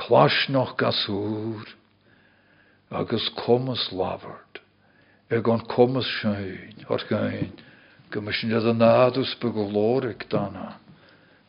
[0.00, 1.74] Clas noch gasŵr,
[2.88, 4.62] agus comas lafard,
[5.28, 7.52] ag on comas siein, o'r gain,
[8.08, 10.78] gymysyn jad yn nadws bygolorig dana,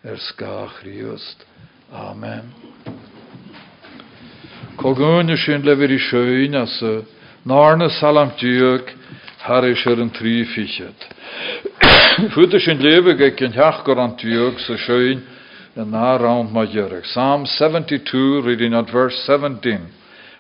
[0.03, 1.47] er sgach riust.
[1.95, 2.51] Amen.
[4.83, 6.97] Cogwn ysyn lefyr i siein as y
[7.47, 8.91] narna salam diog,
[9.45, 11.07] Har is er een triefichet.
[12.34, 15.24] Voet is in leven gek een hachger aan tuig, so schoen,
[15.76, 17.01] en na ma jurg.
[17.01, 19.88] Psalm 72, reading at verse 17.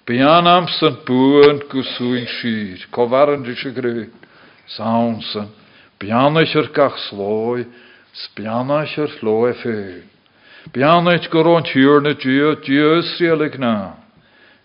[0.05, 4.07] Bianam sunt buent gusuin shir, kovaren dische greu.
[4.67, 5.49] Saunsen,
[5.99, 7.65] bianacher gach sloi,
[8.13, 10.03] spianacher loe feun.
[10.71, 13.95] Bianach goront hierne dio, dio srielig na.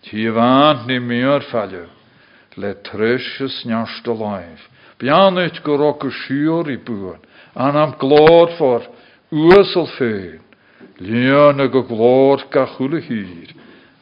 [0.01, 1.89] Tievant ni meer falle
[2.55, 4.70] le trysjes njasta laif.
[5.01, 7.17] Bianit go rokke sior i buan,
[7.55, 8.85] an am glod for
[9.31, 10.39] uasel fein.
[12.51, 13.49] Ga chule hier.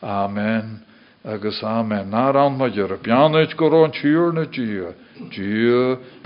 [0.03, 0.83] Amen.
[1.23, 2.09] agus amen.
[2.09, 4.83] Nar an ma gur a beanid go an tíúr na dí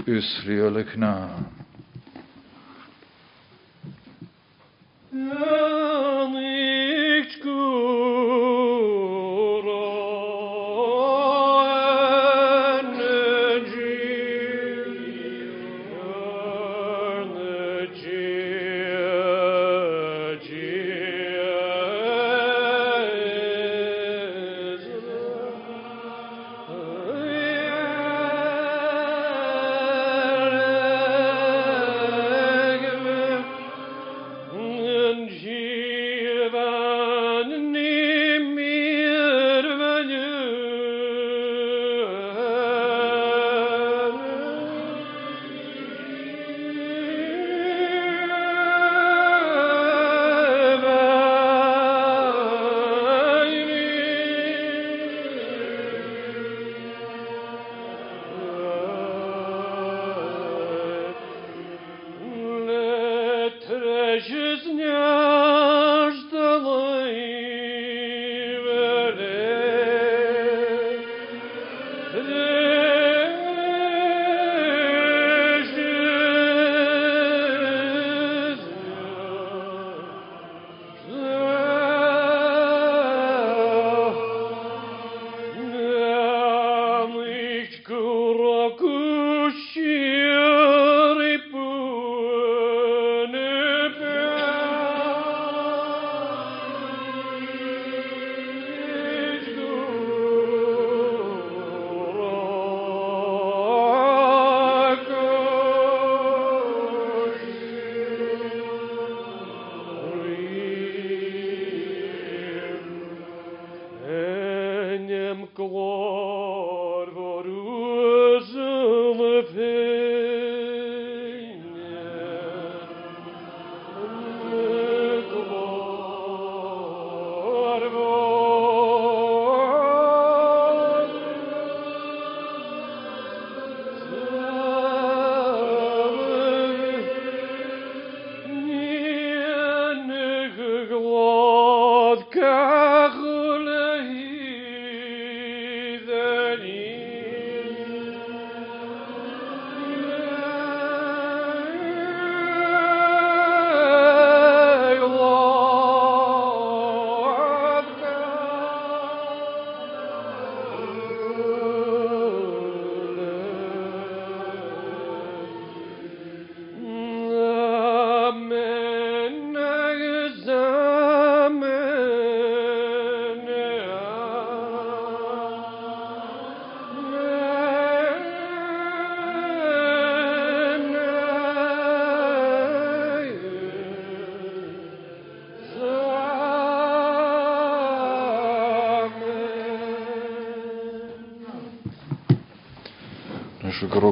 [0.05, 1.43] Israelach ná.
[5.11, 5.72] Nicht
[88.43, 89.77] crocus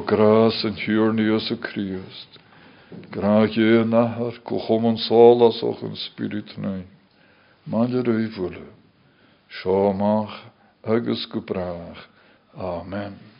[0.02, 2.38] gras an thuúrníos a Christ.
[3.10, 6.86] Gra é nahar go chomman sálas och an spiritnain.
[7.66, 8.66] Maile roihile,
[9.50, 12.08] Seáach agus go brach.
[12.54, 13.31] Amen.